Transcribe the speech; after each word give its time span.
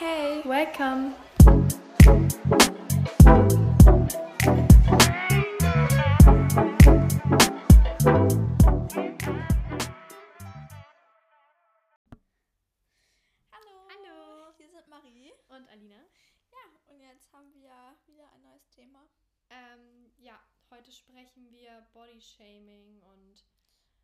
Hey, 0.00 0.40
welcome. 0.46 1.12
Hallo. 13.52 13.76
Hallo. 13.92 14.52
Hier 14.56 14.68
sind 14.70 14.88
Marie. 14.88 15.32
Und 15.48 15.68
Alina? 15.68 15.96
Ja, 16.50 16.64
und 16.88 17.00
jetzt 17.00 17.30
haben 17.32 17.52
wir 17.52 17.96
wieder 18.06 18.32
ein 18.32 18.42
neues 18.42 18.68
Thema. 18.70 19.06
Ähm, 19.50 20.10
ja, 20.16 20.40
heute 20.70 20.90
sprechen 20.92 21.50
wir 21.50 21.86
Bodyshaming 21.92 23.02
und 23.02 23.44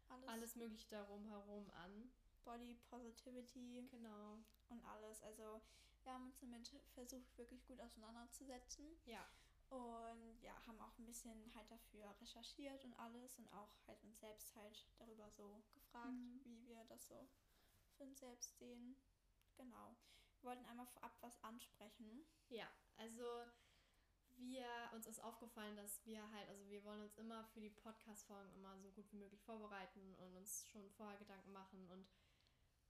Alles, 0.08 0.28
alles 0.28 0.56
Mögliche 0.56 0.88
darum 0.90 1.26
herum 1.26 1.70
an. 1.82 2.10
Body 2.44 2.76
Positivity 2.90 3.88
Genau. 3.90 4.38
und 4.68 4.84
alles. 4.84 5.22
Also 5.22 5.62
wir 6.06 6.12
haben 6.14 6.26
uns 6.26 6.38
damit 6.38 6.68
versucht, 6.94 7.36
wirklich 7.36 7.66
gut 7.66 7.80
auseinanderzusetzen. 7.80 8.96
Ja. 9.04 9.28
Und 9.68 10.40
ja, 10.42 10.54
haben 10.66 10.80
auch 10.80 10.96
ein 10.98 11.04
bisschen 11.06 11.52
halt 11.54 11.68
dafür 11.70 12.14
recherchiert 12.20 12.84
und 12.84 12.94
alles 12.94 13.36
und 13.36 13.52
auch 13.52 13.68
halt 13.88 14.02
uns 14.04 14.20
selbst 14.20 14.54
halt 14.54 14.86
darüber 14.98 15.28
so 15.30 15.60
gefragt, 15.74 16.12
Mhm. 16.12 16.40
wie 16.44 16.66
wir 16.68 16.84
das 16.84 17.08
so 17.08 17.28
für 17.96 18.04
uns 18.04 18.20
selbst 18.20 18.56
sehen. 18.58 18.96
Genau. 19.56 19.96
Wir 20.40 20.50
wollten 20.50 20.64
einmal 20.66 20.86
vorab 20.86 21.16
was 21.20 21.42
ansprechen. 21.42 22.24
Ja, 22.48 22.70
also 22.96 23.24
wir, 24.36 24.68
uns 24.92 25.06
ist 25.06 25.18
aufgefallen, 25.24 25.74
dass 25.76 26.04
wir 26.06 26.30
halt, 26.30 26.48
also 26.48 26.68
wir 26.68 26.84
wollen 26.84 27.02
uns 27.02 27.16
immer 27.16 27.42
für 27.46 27.60
die 27.60 27.70
Podcast-Folgen 27.70 28.52
immer 28.54 28.78
so 28.78 28.90
gut 28.92 29.10
wie 29.10 29.16
möglich 29.16 29.42
vorbereiten 29.42 30.14
und 30.14 30.36
uns 30.36 30.68
schon 30.68 30.88
vorher 30.90 31.18
Gedanken 31.18 31.50
machen 31.52 31.88
und 31.90 32.06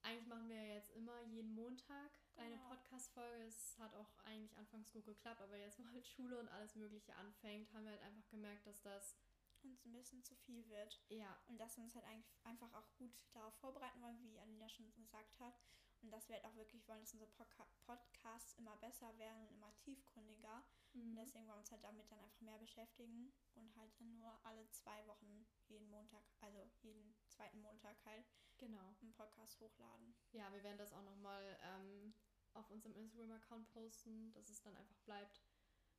eigentlich 0.03 0.27
machen 0.27 0.49
wir 0.49 0.63
jetzt 0.75 0.91
immer 0.91 1.21
jeden 1.23 1.55
Montag 1.55 2.19
eine 2.39 2.57
Genau. 2.57 2.69
Podcast-Folge. 2.69 3.45
Es 3.47 3.79
hat 3.79 3.95
auch 3.95 4.11
eigentlich 4.25 4.57
anfangs 4.57 4.93
gut 4.93 5.05
geklappt, 5.05 5.41
aber 5.41 5.57
jetzt, 5.57 5.79
wo 5.85 5.89
halt 5.93 6.07
Schule 6.07 6.39
und 6.39 6.49
alles 6.49 6.75
Mögliche 6.75 7.15
anfängt, 7.17 7.73
haben 7.73 7.85
wir 7.85 7.93
halt 7.93 8.03
einfach 8.03 8.29
gemerkt, 8.29 8.67
dass 8.67 8.81
das, 8.83 9.17
uns 9.63 9.85
ein 9.85 9.93
bisschen 9.93 10.23
zu 10.23 10.35
viel 10.37 10.69
wird. 10.69 11.01
ja, 11.09 11.37
Und 11.49 11.59
dass 11.59 11.77
wir 11.77 11.85
uns 11.85 11.95
halt 11.95 12.05
einfach 12.45 12.73
auch 12.75 12.89
gut 12.99 13.13
darauf 13.33 13.55
vorbereiten 13.57 14.01
wollen, 14.01 14.21
wie 14.23 14.39
Alina 14.39 14.69
schon 14.69 14.93
gesagt 14.95 15.39
hat. 15.41 15.55
Und 16.03 16.11
dass 16.11 16.29
wir 16.29 16.37
halt 16.37 16.45
auch 16.45 16.55
wirklich 16.55 16.87
wollen, 16.87 17.01
dass 17.01 17.15
unsere 17.15 17.31
Podca 17.33 17.67
Podcasts 17.81 18.55
immer 18.59 18.77
besser 18.77 19.17
werden 19.19 19.41
und 19.47 19.51
immer 19.55 19.75
tiefgründiger. 19.79 20.63
Und 20.95 21.13
mhm. 21.13 21.17
deswegen 21.17 21.47
wollen 21.47 21.57
wir 21.57 21.61
uns 21.61 21.73
halt 21.73 21.83
damit 21.83 22.11
dann 22.11 22.19
einfach 22.21 22.41
mehr 22.41 22.59
beschäftigen 22.59 23.33
und 23.55 23.75
halt 23.77 23.91
dann 23.99 24.19
nur 24.19 24.39
alle 24.45 24.71
zwei 24.71 25.07
Wochen 25.07 25.47
jeden 25.69 25.89
Montag, 25.89 26.23
also 26.41 26.59
jeden 26.83 27.15
zweiten 27.29 27.61
Montag 27.61 27.97
halt 28.05 28.25
genau. 28.59 28.95
einen 29.03 29.13
Podcast 29.13 29.61
hochladen. 29.61 30.15
Ja, 30.33 30.53
wir 30.53 30.63
werden 30.63 30.79
das 30.79 30.93
auch 30.93 31.03
nochmal 31.03 31.59
ähm, 31.63 32.15
auf 32.55 32.71
unserem 32.71 32.95
Instagram-Account 32.97 33.69
posten, 33.73 34.33
dass 34.33 34.49
es 34.49 34.63
dann 34.63 34.75
einfach 34.77 34.99
bleibt, 35.05 35.43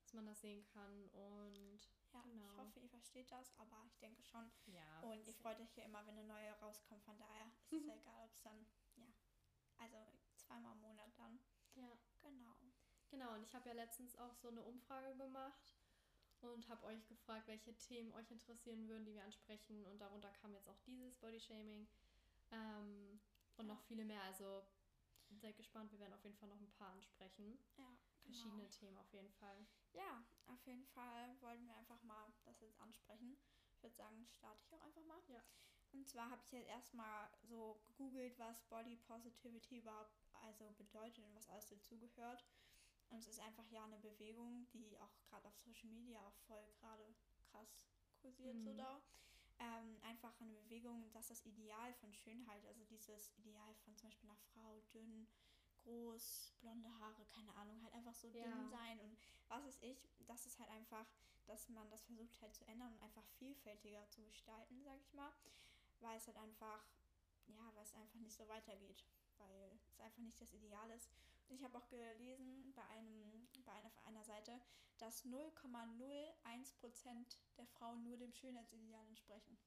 dass 0.04 0.14
man 0.14 0.26
das 0.26 0.42
sehen 0.42 0.64
kann 0.66 1.08
und 1.10 1.80
Ja, 2.14 2.22
Genau. 2.22 2.46
ich 2.46 2.58
hoffe, 2.58 2.80
ihr 2.80 2.90
versteht 2.90 3.32
das, 3.32 3.54
aber 3.60 3.84
ich 3.88 3.98
denke 4.00 4.24
schon. 4.24 4.50
ja. 4.68 5.00
Und 5.02 5.28
ihr 5.28 5.34
freut 5.34 5.60
euch 5.60 5.76
ja 5.76 5.84
immer, 5.86 6.06
wenn 6.08 6.18
eine 6.18 6.28
neue 6.28 6.52
rauskommt. 6.60 7.04
Von 7.04 7.18
daher 7.18 7.46
ist 7.72 7.74
es 7.82 7.86
ja 7.86 7.96
egal, 7.96 8.24
ob 8.24 8.32
es 8.34 8.42
dann, 8.42 8.66
ja, 8.96 9.06
also 9.78 9.98
zweimal 10.36 10.74
im 10.74 10.82
Monat 10.82 11.12
dann. 11.18 11.40
Ja, 11.76 11.92
Genau. 12.24 12.56
genau. 13.10 13.34
Und 13.36 13.44
ich 13.44 13.54
habe 13.54 13.68
ja 13.70 13.76
letztens 13.76 14.16
auch 14.16 14.34
so 14.36 14.48
eine 14.48 14.64
Umfrage 14.64 15.16
gemacht 15.16 15.76
und 16.42 16.68
habe 16.70 16.86
euch 16.88 17.06
gefragt, 17.08 17.48
welche 17.48 17.76
Themen 17.78 18.12
euch 18.14 18.32
interessieren 18.32 18.88
würden, 18.88 19.06
die 19.06 19.14
wir 19.14 19.24
ansprechen. 19.24 19.86
Und 19.86 20.00
darunter 20.00 20.32
kam 20.32 20.54
jetzt 20.54 20.68
auch 20.70 20.80
dieses 20.86 21.18
Bodyshaming 21.18 21.88
ähm, 22.52 23.20
und 23.58 23.68
Ja. 23.68 23.74
noch 23.74 23.82
viele 23.84 24.06
mehr. 24.06 24.22
Also 24.24 24.64
seid 25.40 25.58
gespannt, 25.58 25.92
wir 25.92 26.00
werden 26.00 26.14
auf 26.14 26.24
jeden 26.24 26.38
Fall 26.38 26.50
noch 26.50 26.60
ein 26.62 26.72
paar 26.72 26.92
ansprechen. 26.92 27.60
Ja, 27.78 27.98
Verschiedene 28.24 28.64
genau. 28.64 28.70
Themen 28.70 28.98
auf 28.98 29.12
jeden 29.14 29.32
Fall. 29.32 29.66
Ja, 29.94 30.24
auf 30.46 30.66
jeden 30.66 30.86
Fall 30.88 31.36
wollten 31.42 31.66
wir 31.68 31.76
einfach 31.76 32.02
mal 32.04 32.32
das 32.46 32.60
jetzt 32.62 32.80
ansprechen. 32.80 33.38
Ich 33.76 33.84
würde 33.84 33.96
sagen, 33.96 34.28
starte 34.32 34.62
ich 34.64 34.74
auch 34.74 34.82
einfach 34.82 35.04
mal. 35.06 35.22
Ja. 35.28 35.44
Und 35.94 36.08
zwar 36.08 36.30
habe 36.30 36.42
ich 36.44 36.52
jetzt 36.52 36.68
erstmal 36.68 37.30
so 37.44 37.82
gegoogelt, 37.86 38.38
was 38.38 38.62
Body 38.66 38.96
Positivity 38.98 39.78
überhaupt 39.80 40.18
also 40.42 40.72
bedeutet 40.78 41.24
und 41.26 41.36
was 41.36 41.48
alles 41.50 41.68
dazugehört. 41.68 42.46
Und 43.10 43.20
es 43.20 43.28
ist 43.28 43.40
einfach 43.40 43.66
ja 43.72 43.84
eine 43.86 43.98
Bewegung, 44.00 44.68
die 44.74 45.00
auch 45.00 45.18
gerade 45.30 45.48
auf 45.48 45.58
Social 45.60 45.90
Media 45.90 46.22
auch 46.26 46.36
voll 46.48 46.74
gerade 46.80 47.16
krass 47.52 47.80
kursiert 48.22 48.62
so 48.62 48.74
Mhm. 48.74 48.78
da. 48.78 49.02
Ähm, 49.60 49.98
einfach 50.04 50.40
eine 50.40 50.54
Bewegung, 50.54 51.12
dass 51.14 51.28
das 51.30 51.44
Ideal 51.46 51.94
von 51.96 52.14
Schönheit, 52.14 52.64
also 52.66 52.84
dieses 52.86 53.32
Ideal 53.38 53.74
von 53.84 53.96
zum 53.98 54.10
Beispiel 54.10 54.30
einer 54.30 54.38
Frau, 54.54 54.82
dünn, 54.94 55.28
groß, 55.84 56.54
blonde 56.60 56.90
Haare, 57.00 57.26
keine 57.26 57.54
Ahnung, 57.56 57.82
halt 57.84 57.94
einfach 57.94 58.14
so 58.14 58.28
Ja. 58.28 58.44
dünn 58.44 58.70
sein 58.70 59.00
und 59.00 59.18
was 59.48 59.66
ist 59.66 59.82
ich, 59.82 60.08
das 60.28 60.46
ist 60.46 60.60
halt 60.60 60.70
einfach, 60.70 61.08
dass 61.48 61.70
man 61.70 61.90
das 61.90 62.04
versucht 62.04 62.40
halt 62.42 62.54
zu 62.54 62.68
ändern 62.68 62.94
und 62.94 63.02
einfach 63.02 63.26
vielfältiger 63.40 64.08
zu 64.10 64.24
gestalten, 64.26 64.84
sag 64.84 65.00
ich 65.00 65.14
mal, 65.14 65.32
weil 66.02 66.18
es 66.18 66.28
halt 66.28 66.38
einfach, 66.38 66.86
ja, 67.48 67.72
weil 67.74 67.84
es 67.84 67.94
einfach 67.96 68.20
nicht 68.20 68.36
so 68.36 68.48
weitergeht, 68.48 69.04
weil 69.38 69.80
es 69.88 70.00
einfach 70.00 70.22
nicht 70.22 70.40
das 70.42 70.54
Ideal 70.54 70.90
ist. 70.92 71.10
Und 71.48 71.56
ich 71.56 71.64
habe 71.64 71.78
auch 71.78 71.88
gelesen 71.88 72.74
bei 72.76 72.84
einem, 72.90 73.48
bei 73.66 73.72
einer, 73.72 73.88
auf 73.88 74.06
einer 74.06 74.24
Seite, 74.26 74.60
dass 74.98 75.26
0,01% 75.26 77.38
der 77.58 77.68
Frauen 77.68 78.04
nur 78.04 78.18
dem 78.18 78.34
Schönheitsideal 78.34 79.06
entsprechen. 79.08 79.58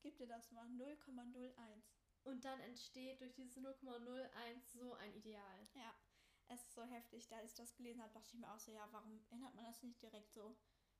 Gib 0.00 0.16
dir 0.18 0.26
das 0.26 0.50
mal, 0.52 0.66
0,01. 0.68 1.54
Und 2.24 2.44
dann 2.44 2.60
entsteht 2.60 3.20
durch 3.20 3.34
dieses 3.34 3.56
0,01 3.56 4.28
so 4.72 4.94
ein 4.94 5.14
Ideal. 5.14 5.68
Ja, 5.74 5.94
es 6.48 6.62
ist 6.62 6.74
so 6.74 6.84
heftig. 6.84 7.28
Da 7.28 7.42
ich 7.42 7.54
das 7.54 7.74
gelesen 7.76 8.02
habe, 8.02 8.12
dachte 8.12 8.28
ich 8.28 8.34
mir 8.40 8.52
auch 8.52 8.58
so, 8.58 8.72
ja, 8.72 8.88
warum 8.92 9.24
ändert 9.30 9.54
man 9.54 9.64
das 9.64 9.82
nicht 9.82 10.02
direkt 10.02 10.32
so? 10.32 10.56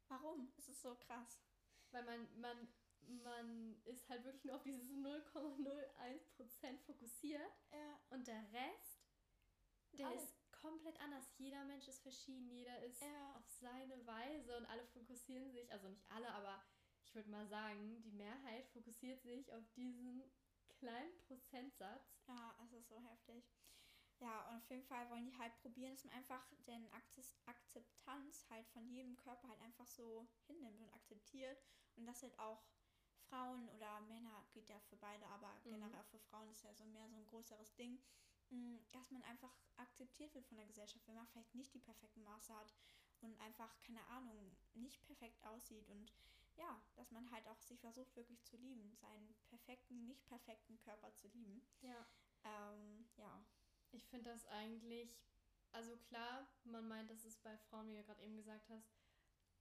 Warum? 0.08 0.53
Es 0.56 0.69
ist 0.69 0.82
so 0.82 0.94
krass. 0.94 1.41
Weil 1.91 2.04
man, 2.04 2.41
man, 2.41 2.69
man 3.22 3.81
ist 3.84 4.08
halt 4.08 4.25
wirklich 4.25 4.44
nur 4.44 4.56
auf 4.56 4.62
dieses 4.62 4.88
0,01% 4.91 6.78
fokussiert 6.78 7.53
Ja, 7.72 8.00
und 8.10 8.26
der 8.26 8.43
Rest, 8.53 9.04
der 9.93 10.08
Alle. 10.08 10.16
ist 10.16 10.34
komplett 10.66 11.00
anders. 11.00 11.31
Jeder 11.38 11.65
Mensch 11.65 11.87
ist 11.87 12.03
verschieden, 12.03 12.49
jeder 12.50 12.82
ist 12.82 13.00
Ja. 13.03 13.37
auf 13.37 13.49
seine 13.49 14.04
Weise 14.06 14.56
und 14.56 14.66
alle 14.66 14.84
fokussieren 14.87 15.50
sich, 15.53 15.71
also 15.71 15.88
nicht 15.88 16.10
alle, 16.10 16.28
aber 16.32 16.62
ich 17.04 17.15
würde 17.15 17.31
mal 17.31 17.47
sagen, 17.47 18.03
die 18.03 18.10
Mehrheit 18.10 18.69
fokussiert 18.71 19.22
sich 19.22 19.53
auf 19.53 19.65
diesen 19.76 20.22
kleinen 20.78 21.16
Prozentsatz. 21.26 22.19
ja, 22.26 22.56
es 22.65 22.72
ist 22.72 22.88
so 22.88 23.00
heftig. 23.00 23.44
Ja, 24.19 24.49
und 24.49 24.56
auf 24.56 24.71
jeden 24.71 24.82
Fall 24.82 25.09
wollen 25.10 25.26
die 25.26 25.38
halt 25.38 25.55
probieren, 25.60 25.93
dass 25.93 26.05
man 26.05 26.15
einfach 26.15 26.43
den 26.66 26.88
Akzeptanz 27.44 28.47
halt 28.50 28.66
von 28.69 28.88
jedem 28.88 29.16
Körper 29.16 29.49
halt 29.49 29.60
einfach 29.60 29.87
so 29.87 30.26
hinnimmt 30.47 30.81
und 30.81 30.91
akzeptiert. 30.94 31.62
Und 31.97 32.06
dass 32.06 32.22
halt 32.22 32.38
auch 32.38 32.62
Frauen 33.28 33.69
oder 33.69 34.00
Männer, 34.00 34.47
geht 34.53 34.69
ja 34.69 34.78
für 34.81 34.97
beide, 34.97 35.26
aber 35.26 35.53
Mhm. 35.65 35.71
generell 35.71 36.05
für 36.05 36.19
Frauen 36.19 36.49
ist 36.50 36.62
ja 36.62 36.72
so 36.75 36.84
mehr 36.87 37.09
so 37.09 37.16
ein 37.16 37.26
größeres 37.26 37.75
Ding, 37.75 38.00
dass 38.92 39.10
man 39.10 39.22
einfach 39.24 39.52
akzeptiert 39.76 40.34
wird 40.34 40.46
von 40.46 40.56
der 40.56 40.66
Gesellschaft, 40.66 41.06
wenn 41.06 41.16
man 41.16 41.26
vielleicht 41.28 41.54
nicht 41.54 41.74
die 41.74 41.80
perfekten 41.80 42.22
Maße 42.22 42.54
hat 42.54 42.74
und 43.20 43.38
einfach, 43.40 43.78
keine 43.80 44.04
Ahnung, 44.06 44.56
nicht 44.74 45.04
perfekt 45.06 45.42
aussieht 45.44 45.88
und 45.88 46.12
ja, 46.56 46.80
dass 46.94 47.10
man 47.10 47.30
halt 47.30 47.46
auch 47.48 47.60
sich 47.60 47.80
versucht 47.80 48.16
wirklich 48.16 48.42
zu 48.44 48.56
lieben, 48.56 48.96
seinen 48.96 49.34
perfekten, 49.50 50.06
nicht 50.06 50.26
perfekten 50.26 50.78
Körper 50.80 51.12
zu 51.14 51.28
lieben. 51.28 51.62
Ja. 51.82 52.06
Ähm, 52.44 53.06
ja. 53.16 53.44
Ich 53.92 54.06
finde 54.06 54.30
das 54.30 54.46
eigentlich, 54.46 55.10
also 55.72 55.96
klar, 55.98 56.46
man 56.64 56.88
meint, 56.88 57.10
dass 57.10 57.24
es 57.24 57.36
bei 57.38 57.56
Frauen, 57.58 57.88
wie 57.88 57.96
du 57.96 58.04
gerade 58.04 58.22
eben 58.22 58.36
gesagt 58.36 58.68
hast, 58.70 58.90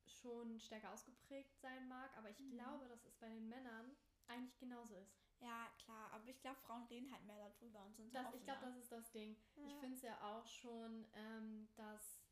schon 0.08 0.60
stärker 0.60 0.94
ausgeprägt 0.94 1.60
sein 1.60 1.88
mag, 1.88 2.16
aber 2.18 2.30
ich 2.30 2.40
Mhm. 2.40 2.52
glaube, 2.52 2.88
dass 2.88 3.04
es 3.04 3.16
bei 3.16 3.28
den 3.30 3.50
Männern 3.50 3.96
eigentlich 4.28 4.58
genauso 4.58 4.96
ist. 4.96 5.25
Ja, 5.46 5.70
klar, 5.84 6.12
aber 6.12 6.28
ich 6.28 6.42
glaube, 6.42 6.60
Frauen 6.62 6.84
reden 6.86 7.12
halt 7.12 7.24
mehr 7.26 7.38
darüber 7.38 7.86
und 7.86 7.96
sind 7.96 8.12
so 8.12 8.18
Das, 8.18 8.34
ich 8.34 8.44
glaube, 8.44 8.62
das 8.66 8.76
ist 8.78 8.92
das 8.92 9.12
Ding. 9.12 9.38
Ich 9.64 9.74
Ja. 9.74 9.80
finde 9.80 9.96
es 9.96 10.02
ja 10.02 10.20
auch 10.22 10.46
schon, 10.48 11.06
ähm, 11.14 11.70
dass 11.76 12.24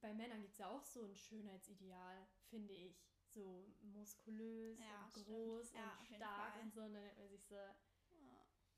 bei 0.00 0.12
Männern 0.12 0.42
gibt 0.42 0.52
es 0.52 0.58
ja 0.58 0.68
auch 0.68 0.84
so 0.84 1.04
ein 1.04 1.16
Schönheitsideal, 1.16 2.26
finde 2.50 2.74
ich. 2.74 3.02
So 3.28 3.66
muskulös 3.80 4.78
Ja, 4.78 5.04
und 5.04 5.24
groß 5.24 5.72
Ja, 5.72 5.96
und 5.98 6.06
stark 6.16 6.62
und 6.62 6.72
so. 6.74 6.82
Und 6.82 6.92
dann 6.94 7.02
denkt 7.02 7.18
man 7.18 7.28
sich 7.28 7.44
so, 7.46 7.56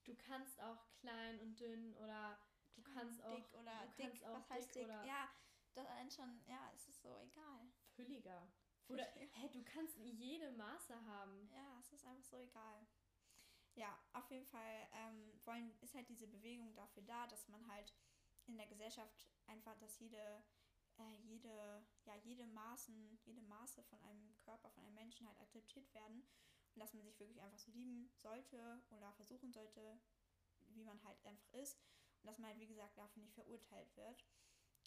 du 0.04 0.14
kannst 0.16 0.60
auch 0.60 0.78
klein 1.00 1.40
und 1.40 1.58
dünn 1.58 1.94
oder 1.96 2.38
du 2.74 2.82
kannst 2.82 3.22
auch 3.24 3.36
dick 3.36 3.52
oder 3.54 3.86
du 3.86 3.92
dick, 3.96 4.06
kannst 4.10 4.24
auch 4.24 4.34
was 4.34 4.50
heißt 4.50 4.68
dick 4.68 4.74
dick? 4.74 4.84
oder 4.84 5.04
Ja, 5.04 5.28
das 5.74 5.86
allein 5.86 6.10
schon, 6.10 6.40
ja, 6.46 6.70
es 6.74 6.88
ist 6.88 7.02
so 7.02 7.16
egal. 7.18 7.68
fülliger. 7.96 8.48
Oder, 8.88 9.04
hey, 9.32 9.50
du 9.50 9.62
kannst 9.64 9.98
jede 9.98 10.50
Maße 10.52 10.94
haben. 11.04 11.46
Ja, 11.52 11.78
es 11.78 11.92
ist 11.92 12.06
einfach 12.06 12.24
so 12.24 12.38
egal. 12.38 12.86
Ja, 13.78 13.96
auf 14.12 14.28
jeden 14.28 14.46
Fall 14.46 14.88
ähm, 14.92 15.32
wollen, 15.44 15.72
ist 15.82 15.94
halt 15.94 16.08
diese 16.08 16.26
Bewegung 16.26 16.74
dafür 16.74 17.04
da, 17.04 17.28
dass 17.28 17.46
man 17.46 17.64
halt 17.68 17.94
in 18.48 18.56
der 18.56 18.66
Gesellschaft 18.66 19.28
einfach, 19.46 19.78
dass 19.78 20.00
jede, 20.00 20.42
äh, 20.98 21.16
jede, 21.22 21.86
ja, 22.04 22.16
jede 22.24 22.44
Maßen, 22.48 23.20
jede 23.24 23.40
Maße 23.42 23.84
von 23.84 24.02
einem 24.02 24.36
Körper, 24.40 24.68
von 24.70 24.84
einem 24.84 24.96
Menschen 24.96 25.28
halt 25.28 25.38
akzeptiert 25.38 25.94
werden 25.94 26.26
und 26.74 26.80
dass 26.80 26.92
man 26.92 27.04
sich 27.04 27.20
wirklich 27.20 27.40
einfach 27.40 27.60
so 27.60 27.70
lieben 27.70 28.10
sollte 28.16 28.82
oder 28.90 29.12
versuchen 29.12 29.52
sollte, 29.52 30.00
wie 30.70 30.82
man 30.82 31.00
halt 31.04 31.24
einfach 31.24 31.52
ist 31.52 31.78
und 32.22 32.26
dass 32.26 32.38
man 32.38 32.50
halt, 32.50 32.58
wie 32.58 32.66
gesagt, 32.66 32.98
dafür 32.98 33.22
nicht 33.22 33.34
verurteilt 33.34 33.96
wird. 33.96 34.26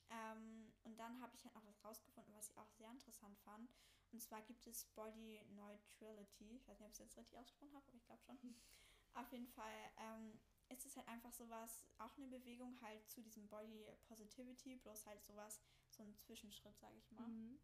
Ähm, 0.10 0.74
und 0.84 1.00
dann 1.00 1.22
habe 1.22 1.34
ich 1.34 1.46
halt 1.46 1.56
noch 1.56 1.66
was 1.66 1.82
rausgefunden, 1.86 2.36
was 2.36 2.50
ich 2.50 2.58
auch 2.58 2.70
sehr 2.72 2.92
interessant 2.92 3.40
fand. 3.40 3.74
Und 4.12 4.22
zwar 4.22 4.42
gibt 4.42 4.68
es 4.68 4.84
Body 4.84 5.40
Neutrality. 5.56 6.58
Ich 6.58 6.68
weiß 6.68 6.78
nicht, 6.78 6.88
ob 6.88 6.92
ich 6.92 7.00
es 7.00 7.00
jetzt 7.00 7.18
richtig 7.18 7.38
ausgesprochen 7.38 7.74
habe, 7.74 7.88
aber 7.88 7.96
ich 7.96 8.06
glaube 8.06 8.22
schon. 8.24 8.38
Auf 9.14 9.32
jeden 9.32 9.48
Fall 9.48 9.92
ähm, 9.98 10.40
ist 10.70 10.86
es 10.86 10.96
halt 10.96 11.08
einfach 11.08 11.34
sowas, 11.34 11.86
auch 11.98 12.16
eine 12.18 12.28
Bewegung 12.28 12.80
halt 12.82 13.10
zu 13.10 13.22
diesem 13.22 13.48
Body 13.48 13.86
Positivity, 14.08 14.76
bloß 14.78 15.06
halt 15.06 15.24
sowas, 15.24 15.62
so 15.90 16.04
ein 16.04 16.16
Zwischenschritt, 16.16 16.78
sage 16.80 16.98
ich 16.98 17.12
mal. 17.12 17.28
Mhm. 17.28 17.60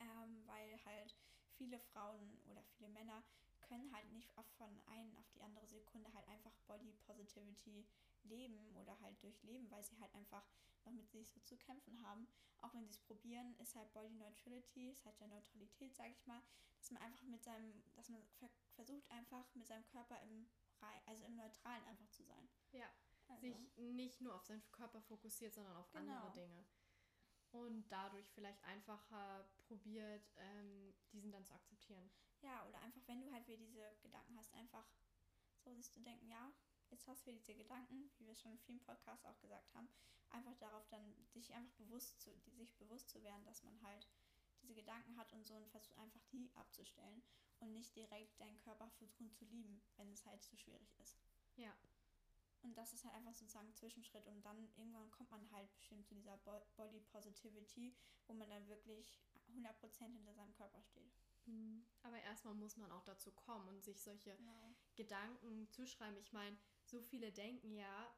Ähm, 0.00 0.46
weil 0.46 0.84
halt 0.84 1.14
viele 1.56 1.78
Frauen 1.78 2.38
oder 2.50 2.62
viele 2.76 2.88
Männer 2.88 3.22
können 3.62 3.94
halt 3.94 4.10
nicht 4.12 4.30
von 4.58 4.80
einer 4.86 5.18
auf 5.18 5.30
die 5.30 5.42
andere 5.42 5.66
Sekunde 5.66 6.12
halt 6.12 6.28
einfach 6.28 6.52
Body 6.66 6.92
Positivity 7.06 7.86
leben 8.24 8.76
oder 8.76 8.98
halt 9.00 9.22
durchleben, 9.22 9.70
weil 9.70 9.82
sie 9.82 9.98
halt 9.98 10.14
einfach 10.14 10.44
noch 10.84 10.92
mit 10.92 11.10
sich 11.10 11.30
so 11.30 11.40
zu 11.40 11.56
kämpfen 11.56 12.02
haben. 12.06 12.28
Auch 12.60 12.74
wenn 12.74 12.84
sie 12.84 12.92
es 12.92 12.98
probieren, 12.98 13.54
ist 13.58 13.74
halt 13.74 13.92
Body 13.92 14.14
Neutrality, 14.14 14.90
ist 14.90 15.04
halt 15.04 15.18
ja 15.20 15.26
Neutralität, 15.28 15.94
sage 15.94 16.10
ich 16.10 16.26
mal, 16.26 16.42
dass 16.78 16.90
man 16.90 17.02
einfach 17.02 17.26
mit 17.26 17.42
seinem, 17.42 17.82
dass 17.94 18.08
man 18.08 18.22
versucht 18.74 19.10
einfach 19.10 19.54
mit 19.54 19.66
seinem 19.66 19.86
Körper 19.86 20.20
im 20.22 20.46
also 21.06 21.24
im 21.24 21.36
Neutralen 21.36 21.84
einfach 21.84 22.08
zu 22.10 22.22
sein. 22.22 22.48
Ja. 22.72 22.90
Also. 23.28 23.40
Sich 23.40 23.76
nicht 23.76 24.20
nur 24.20 24.34
auf 24.34 24.44
seinen 24.44 24.62
Körper 24.70 25.00
fokussiert, 25.00 25.54
sondern 25.54 25.76
auf 25.76 25.90
genau. 25.92 26.12
andere 26.14 26.32
Dinge. 26.32 26.64
Und 27.52 27.88
dadurch 27.88 28.28
vielleicht 28.32 28.62
einfacher 28.64 29.48
probiert, 29.66 30.32
ähm, 30.36 30.94
diesen 31.12 31.30
dann 31.30 31.44
zu 31.44 31.54
akzeptieren. 31.54 32.10
Ja, 32.42 32.66
oder 32.66 32.80
einfach, 32.80 33.00
wenn 33.06 33.20
du 33.20 33.30
halt 33.32 33.46
wieder 33.46 33.58
diese 33.58 33.96
Gedanken 34.02 34.36
hast, 34.36 34.52
einfach 34.52 34.86
so 35.64 35.72
siehst 35.72 35.96
du 35.96 36.00
denken, 36.00 36.28
ja, 36.28 36.52
jetzt 36.90 37.06
hast 37.08 37.22
du 37.22 37.30
wieder 37.30 37.38
diese 37.38 37.54
Gedanken, 37.54 38.10
wie 38.18 38.26
wir 38.26 38.32
es 38.32 38.40
schon 38.40 38.52
in 38.52 38.58
vielen 38.58 38.80
Podcasts 38.80 39.24
auch 39.24 39.38
gesagt 39.40 39.74
haben, 39.74 39.88
einfach 40.30 40.54
darauf 40.56 40.86
dann, 40.88 41.14
dich 41.34 41.52
einfach 41.54 41.72
bewusst 41.74 42.20
zu, 42.20 42.30
sich 42.52 42.76
bewusst 42.76 43.08
zu 43.08 43.22
werden, 43.22 43.44
dass 43.44 43.62
man 43.62 43.80
halt 43.82 44.06
diese 44.60 44.74
Gedanken 44.74 45.16
hat 45.16 45.32
und 45.32 45.46
so 45.46 45.54
und 45.54 45.70
versucht 45.70 45.96
einfach 45.96 46.22
die 46.32 46.50
abzustellen 46.54 47.22
und 47.64 47.72
nicht 47.72 47.96
direkt 47.96 48.38
deinen 48.40 48.58
Körper 48.58 48.90
versuchen 48.90 49.30
zu 49.32 49.44
lieben, 49.46 49.82
wenn 49.96 50.10
es 50.12 50.24
halt 50.26 50.42
zu 50.42 50.56
schwierig 50.56 50.94
ist. 51.00 51.18
Ja. 51.56 51.74
Und 52.62 52.78
das 52.78 52.92
ist 52.94 53.04
halt 53.04 53.14
einfach 53.14 53.34
sozusagen 53.34 53.68
ein 53.68 53.74
Zwischenschritt 53.74 54.26
und 54.26 54.42
dann 54.42 54.68
irgendwann 54.76 55.10
kommt 55.10 55.30
man 55.30 55.50
halt 55.52 55.74
bestimmt 55.76 56.06
zu 56.06 56.14
dieser 56.14 56.38
Body 56.76 57.00
Positivity, 57.12 57.94
wo 58.26 58.32
man 58.32 58.48
dann 58.48 58.66
wirklich 58.68 59.20
100% 59.54 60.12
hinter 60.12 60.32
seinem 60.32 60.54
Körper 60.54 60.82
steht. 60.82 61.12
Mhm. 61.46 61.84
Aber 62.02 62.18
erstmal 62.20 62.54
muss 62.54 62.76
man 62.76 62.90
auch 62.90 63.04
dazu 63.04 63.32
kommen 63.32 63.68
und 63.68 63.84
sich 63.84 64.00
solche 64.00 64.34
genau. 64.36 64.74
Gedanken 64.96 65.68
zuschreiben. 65.70 66.16
Ich 66.18 66.32
meine, 66.32 66.56
so 66.86 67.02
viele 67.02 67.32
denken 67.32 67.74
ja, 67.74 68.14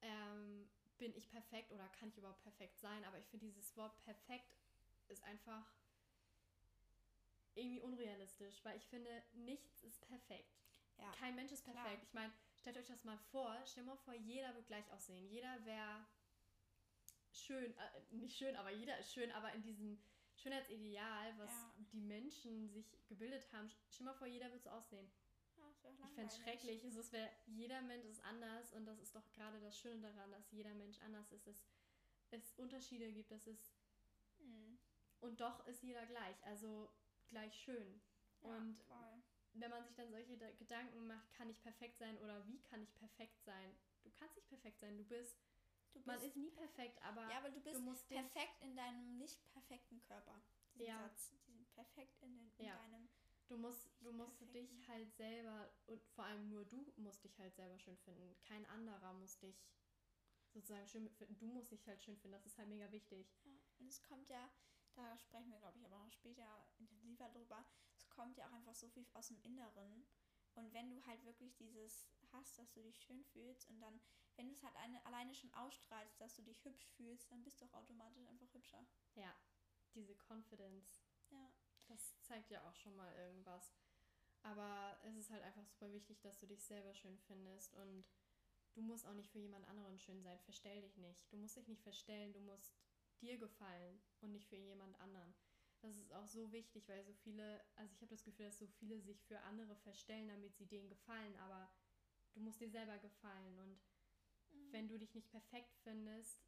ähm, 0.00 0.68
bin 0.96 1.14
ich 1.14 1.28
perfekt 1.28 1.72
oder 1.72 1.86
kann 1.88 2.08
ich 2.08 2.16
überhaupt 2.16 2.42
perfekt 2.42 2.78
sein? 2.78 3.04
Aber 3.04 3.18
ich 3.18 3.26
finde, 3.26 3.46
dieses 3.46 3.76
Wort 3.76 3.98
perfekt 4.00 4.56
ist 5.08 5.22
einfach 5.24 5.74
irgendwie 7.54 7.80
unrealistisch, 7.80 8.64
weil 8.64 8.76
ich 8.76 8.86
finde, 8.86 9.22
nichts 9.32 9.82
ist 9.82 10.06
perfekt. 10.06 10.58
Ja, 10.98 11.10
Kein 11.12 11.34
Mensch 11.34 11.52
ist 11.52 11.64
perfekt. 11.64 11.86
Klar. 11.86 12.02
Ich 12.02 12.12
meine, 12.12 12.32
stellt 12.56 12.76
euch 12.76 12.86
das 12.86 13.04
mal 13.04 13.18
vor, 13.30 13.56
stellt 13.66 13.86
mal 13.86 13.96
vor, 13.96 14.14
jeder 14.14 14.54
wird 14.54 14.66
gleich 14.66 14.90
aussehen. 14.92 15.26
Jeder 15.28 15.64
wäre 15.64 16.06
schön, 17.32 17.76
äh, 17.76 18.14
nicht 18.14 18.36
schön, 18.36 18.56
aber 18.56 18.70
jeder 18.70 18.98
ist 18.98 19.12
schön, 19.12 19.30
aber 19.32 19.52
in 19.52 19.62
diesem 19.62 20.00
Schönheitsideal, 20.36 21.38
was 21.38 21.50
ja. 21.50 21.74
die 21.92 22.00
Menschen 22.00 22.68
sich 22.68 22.98
gebildet 23.06 23.50
haben, 23.52 23.70
stell 23.90 24.06
mal 24.06 24.14
vor, 24.14 24.26
jeder 24.26 24.50
wird 24.50 24.62
so 24.62 24.70
aussehen. 24.70 25.10
Ja, 25.56 25.64
ich 26.06 26.14
fände 26.14 26.32
es 26.32 26.36
schrecklich. 26.36 26.84
Es 26.84 27.12
wäre, 27.12 27.30
jeder 27.46 27.80
Mensch 27.82 28.06
ist 28.06 28.22
anders 28.24 28.72
und 28.72 28.86
das 28.86 28.98
ist 28.98 29.14
doch 29.14 29.28
gerade 29.32 29.60
das 29.60 29.78
Schöne 29.78 30.00
daran, 30.00 30.30
dass 30.32 30.50
jeder 30.50 30.74
Mensch 30.74 30.98
anders 31.00 31.30
ist. 31.32 31.46
Dass 31.46 31.62
es 32.30 32.52
Unterschiede 32.54 33.12
gibt, 33.12 33.30
dass 33.30 33.46
es. 33.46 33.74
Mhm. 34.38 34.78
Und 35.20 35.40
doch 35.40 35.66
ist 35.66 35.82
jeder 35.82 36.04
gleich. 36.06 36.36
Also 36.44 36.90
gleich 37.34 37.54
schön. 37.54 38.00
Ja, 38.42 38.56
und 38.56 38.78
voll. 38.84 39.22
wenn 39.54 39.70
man 39.70 39.84
sich 39.84 39.94
dann 39.96 40.10
solche 40.10 40.36
Gedanken 40.36 41.06
macht, 41.06 41.32
kann 41.32 41.50
ich 41.50 41.60
perfekt 41.60 41.98
sein 41.98 42.16
oder 42.18 42.46
wie 42.46 42.60
kann 42.62 42.82
ich 42.82 42.94
perfekt 42.94 43.42
sein? 43.42 43.76
Du 44.04 44.10
kannst 44.10 44.36
nicht 44.36 44.48
perfekt 44.48 44.80
sein, 44.80 44.96
du 44.96 45.04
bist. 45.04 45.36
Du 45.92 46.00
man 46.04 46.20
ist 46.20 46.36
nie 46.36 46.50
perfekt, 46.50 47.00
aber. 47.02 47.28
Ja, 47.30 47.38
aber 47.38 47.50
du 47.50 47.60
bist 47.60 47.80
du 47.80 47.94
perfekt 48.08 48.60
in 48.60 48.76
deinem 48.76 49.16
nicht 49.18 49.44
perfekten 49.52 50.00
Körper. 50.02 50.40
Diesen 50.74 50.86
ja. 50.86 51.08
Satz. 51.08 51.32
Diesen 51.46 51.66
perfekt 51.66 52.22
in, 52.22 52.34
den, 52.34 52.52
in 52.58 52.66
ja. 52.66 52.76
deinem. 52.76 53.08
Du 53.46 53.58
musst, 53.58 53.90
du 54.00 54.12
musst 54.12 54.40
dich 54.54 54.88
halt 54.88 55.12
selber 55.14 55.70
und 55.86 56.02
vor 56.14 56.24
allem 56.24 56.48
nur 56.48 56.64
du 56.64 56.92
musst 56.96 57.22
dich 57.22 57.38
halt 57.38 57.54
selber 57.54 57.78
schön 57.78 57.96
finden. 57.98 58.34
Kein 58.40 58.64
anderer 58.66 59.12
muss 59.12 59.38
dich 59.38 59.62
sozusagen 60.52 60.86
schön 60.88 61.08
finden. 61.10 61.36
Du 61.38 61.46
musst 61.46 61.70
dich 61.70 61.86
halt 61.86 62.02
schön 62.02 62.16
finden. 62.16 62.32
Das 62.32 62.46
ist 62.46 62.58
halt 62.58 62.68
mega 62.68 62.90
wichtig. 62.90 63.26
Ja, 63.44 63.52
und 63.78 63.88
es 63.88 64.02
kommt 64.02 64.28
ja 64.30 64.50
da 64.94 65.16
sprechen 65.18 65.50
wir, 65.50 65.58
glaube 65.58 65.78
ich, 65.78 65.84
aber 65.84 65.98
noch 65.98 66.12
später 66.12 66.66
intensiver 66.78 67.28
drüber. 67.30 67.64
Es 67.96 68.08
kommt 68.10 68.36
ja 68.36 68.46
auch 68.46 68.52
einfach 68.52 68.74
so 68.74 68.88
viel 68.88 69.06
aus 69.14 69.28
dem 69.28 69.40
Inneren. 69.42 70.06
Und 70.54 70.72
wenn 70.72 70.90
du 70.90 71.04
halt 71.06 71.24
wirklich 71.24 71.54
dieses 71.56 72.08
hast, 72.32 72.58
dass 72.58 72.72
du 72.72 72.82
dich 72.82 72.98
schön 73.00 73.24
fühlst 73.24 73.68
und 73.68 73.80
dann, 73.80 74.00
wenn 74.36 74.48
du 74.48 74.54
es 74.54 74.62
halt 74.62 74.76
eine, 74.76 75.04
alleine 75.06 75.34
schon 75.34 75.52
ausstrahlst, 75.54 76.20
dass 76.20 76.36
du 76.36 76.42
dich 76.42 76.64
hübsch 76.64 76.86
fühlst, 76.96 77.30
dann 77.30 77.42
bist 77.42 77.60
du 77.60 77.66
auch 77.66 77.74
automatisch 77.74 78.26
einfach 78.26 78.52
hübscher. 78.52 78.84
Ja, 79.14 79.34
diese 79.94 80.16
Confidence. 80.28 81.02
Ja. 81.30 81.52
Das 81.88 82.20
zeigt 82.22 82.50
ja 82.50 82.66
auch 82.68 82.76
schon 82.76 82.96
mal 82.96 83.12
irgendwas. 83.16 83.72
Aber 84.42 84.98
es 85.04 85.16
ist 85.16 85.30
halt 85.30 85.42
einfach 85.42 85.64
super 85.64 85.92
wichtig, 85.92 86.20
dass 86.20 86.38
du 86.38 86.46
dich 86.46 86.62
selber 86.62 86.94
schön 86.94 87.18
findest 87.18 87.74
und 87.74 88.04
du 88.74 88.82
musst 88.82 89.06
auch 89.06 89.14
nicht 89.14 89.30
für 89.30 89.38
jemand 89.38 89.66
anderen 89.66 89.98
schön 89.98 90.22
sein. 90.22 90.38
Verstell 90.40 90.82
dich 90.82 90.96
nicht. 90.98 91.32
Du 91.32 91.36
musst 91.36 91.56
dich 91.56 91.66
nicht 91.66 91.82
verstellen, 91.82 92.32
du 92.32 92.40
musst 92.40 92.74
dir 93.24 93.38
gefallen 93.38 94.00
und 94.20 94.32
nicht 94.32 94.48
für 94.48 94.56
jemand 94.56 94.98
anderen. 95.00 95.34
Das 95.80 95.96
ist 95.96 96.12
auch 96.12 96.26
so 96.26 96.50
wichtig, 96.52 96.88
weil 96.88 97.04
so 97.04 97.12
viele, 97.12 97.62
also 97.76 97.92
ich 97.92 98.00
habe 98.00 98.14
das 98.14 98.24
Gefühl, 98.24 98.46
dass 98.46 98.58
so 98.58 98.66
viele 98.66 99.00
sich 99.00 99.22
für 99.24 99.38
andere 99.40 99.76
verstellen, 99.76 100.28
damit 100.28 100.56
sie 100.56 100.66
denen 100.66 100.88
gefallen, 100.88 101.36
aber 101.36 101.70
du 102.32 102.40
musst 102.40 102.60
dir 102.60 102.70
selber 102.70 102.98
gefallen 102.98 103.58
und 103.58 103.78
mhm. 104.50 104.72
wenn 104.72 104.88
du 104.88 104.98
dich 104.98 105.14
nicht 105.14 105.30
perfekt 105.30 105.76
findest, 105.82 106.42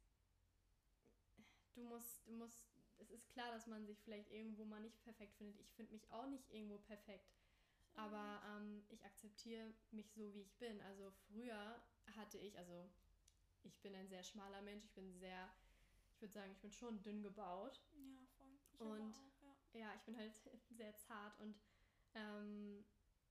du 1.75 1.83
musst, 1.83 2.27
du 2.27 2.33
musst, 2.33 2.59
es 2.97 3.11
ist 3.11 3.29
klar, 3.29 3.51
dass 3.51 3.67
man 3.67 3.85
sich 3.85 3.99
vielleicht 4.01 4.31
irgendwo 4.31 4.65
mal 4.65 4.81
nicht 4.81 4.99
perfekt 5.03 5.35
findet. 5.37 5.59
Ich 5.61 5.71
finde 5.73 5.93
mich 5.93 6.11
auch 6.11 6.27
nicht 6.27 6.49
irgendwo 6.49 6.79
perfekt, 6.79 7.29
aber 7.93 8.41
ähm, 8.55 8.83
ich 8.89 9.05
akzeptiere 9.05 9.73
mich 9.91 10.11
so, 10.11 10.33
wie 10.33 10.41
ich 10.41 10.55
bin. 10.57 10.81
Also 10.81 11.11
früher 11.27 11.79
hatte 12.15 12.39
ich, 12.39 12.57
also 12.57 12.89
ich 13.63 13.79
bin 13.81 13.93
ein 13.95 14.07
sehr 14.07 14.23
schmaler 14.23 14.61
Mensch, 14.61 14.83
ich 14.83 14.93
bin 14.93 15.13
sehr 15.19 15.53
ich 16.17 16.21
würde 16.21 16.33
sagen, 16.33 16.51
ich 16.51 16.59
bin 16.59 16.71
schon 16.71 16.99
dünn 17.03 17.21
gebaut. 17.21 17.79
Ja, 17.93 18.25
voll. 18.39 18.57
Ich 18.73 18.81
und 18.81 19.13
auch, 19.13 19.73
ja. 19.73 19.79
ja. 19.81 19.93
ich 19.95 20.01
bin 20.01 20.17
halt 20.17 20.33
sehr 20.71 20.95
zart 20.97 21.39
und 21.39 21.55
ähm, 22.15 22.83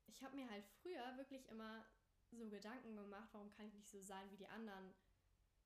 ich 0.06 0.22
habe 0.22 0.36
mir 0.36 0.48
halt 0.48 0.64
früher 0.80 1.16
wirklich 1.16 1.48
immer 1.48 1.84
so 2.30 2.48
Gedanken 2.48 2.94
gemacht, 2.94 3.28
warum 3.32 3.50
kann 3.50 3.66
ich 3.66 3.74
nicht 3.74 3.88
so 3.88 4.00
sein 4.00 4.30
wie 4.30 4.36
die 4.36 4.46
anderen. 4.46 4.94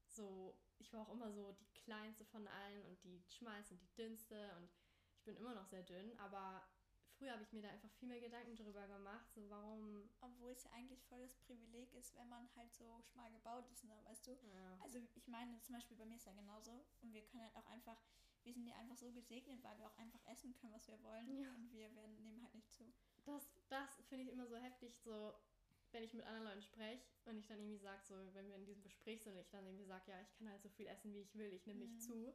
So, 0.07 0.59
ich 0.79 0.91
war 0.95 1.03
auch 1.03 1.13
immer 1.13 1.31
so 1.31 1.53
die 1.53 1.71
kleinste 1.75 2.25
von 2.25 2.49
allen 2.49 2.87
und 2.87 3.05
die 3.05 3.23
schmalste 3.29 3.75
und 3.75 3.83
die 3.83 3.95
dünnste 3.95 4.57
und 4.57 4.71
ich 5.13 5.23
bin 5.25 5.37
immer 5.37 5.55
noch 5.55 5.67
sehr 5.67 5.83
dünn, 5.83 6.19
aber 6.19 6.67
früher 7.21 7.33
habe 7.33 7.43
ich 7.43 7.53
mir 7.53 7.61
da 7.61 7.69
einfach 7.69 7.91
viel 8.01 8.09
mehr 8.09 8.21
Gedanken 8.21 8.57
drüber 8.57 8.89
gemacht, 8.89 9.31
so 9.31 9.49
warum. 9.51 10.09
Obwohl 10.23 10.53
es 10.53 10.65
ja 10.65 10.71
eigentlich 10.73 11.03
voll 11.05 11.21
das 11.21 11.37
Privileg 11.37 11.93
ist, 11.95 12.17
wenn 12.17 12.29
man 12.29 12.49
halt 12.57 12.73
so 12.73 13.03
schmal 13.13 13.31
gebaut 13.31 13.69
ist, 13.71 13.85
ne, 13.85 13.95
weißt 14.05 14.27
du? 14.27 14.31
Ja. 14.33 14.79
Also 14.81 14.99
ich 15.15 15.29
meine, 15.29 15.61
zum 15.61 15.75
Beispiel 15.75 15.99
bei 15.99 16.07
mir 16.07 16.17
ist 16.17 16.25
ja 16.25 16.33
genauso 16.33 16.73
und 17.03 17.13
wir 17.13 17.23
können 17.27 17.45
halt 17.45 17.57
auch 17.57 17.67
einfach, 17.67 18.01
wir 18.43 18.55
sind 18.55 18.67
ja 18.67 18.75
einfach 18.77 18.97
so 18.97 19.13
gesegnet, 19.13 19.63
weil 19.63 19.79
wir 19.79 19.87
auch 19.87 19.99
einfach 19.99 20.21
essen 20.27 20.55
können, 20.55 20.73
was 20.73 20.89
wir 20.89 21.01
wollen 21.03 21.37
ja. 21.37 21.51
und 21.51 21.71
wir 21.71 21.95
werden, 21.95 22.23
nehmen 22.23 22.43
halt 22.43 22.55
nicht 22.55 22.73
zu. 22.73 22.91
Das, 23.27 23.51
das 23.69 24.01
finde 24.09 24.25
ich 24.25 24.31
immer 24.31 24.47
so 24.47 24.57
heftig, 24.57 24.99
so 24.99 25.35
wenn 25.93 26.05
ich 26.05 26.15
mit 26.15 26.25
anderen 26.25 26.47
Leuten 26.47 26.63
spreche 26.63 27.05
und 27.27 27.37
ich 27.37 27.47
dann 27.47 27.59
irgendwie 27.59 27.77
sage, 27.77 28.01
so 28.05 28.15
wenn 28.33 28.49
wir 28.49 28.57
in 28.57 28.65
diesem 28.65 28.83
Gespräch 28.83 29.23
sind 29.23 29.35
und 29.35 29.41
ich 29.41 29.51
dann 29.51 29.67
irgendwie 29.67 29.85
sage, 29.85 30.11
ja, 30.11 30.21
ich 30.23 30.33
kann 30.39 30.49
halt 30.49 30.63
so 30.63 30.69
viel 30.71 30.87
essen, 30.87 31.13
wie 31.13 31.21
ich 31.21 31.35
will, 31.35 31.53
ich 31.53 31.67
nehme 31.67 31.85
mhm. 31.85 31.91
mich 31.93 32.01
zu 32.01 32.33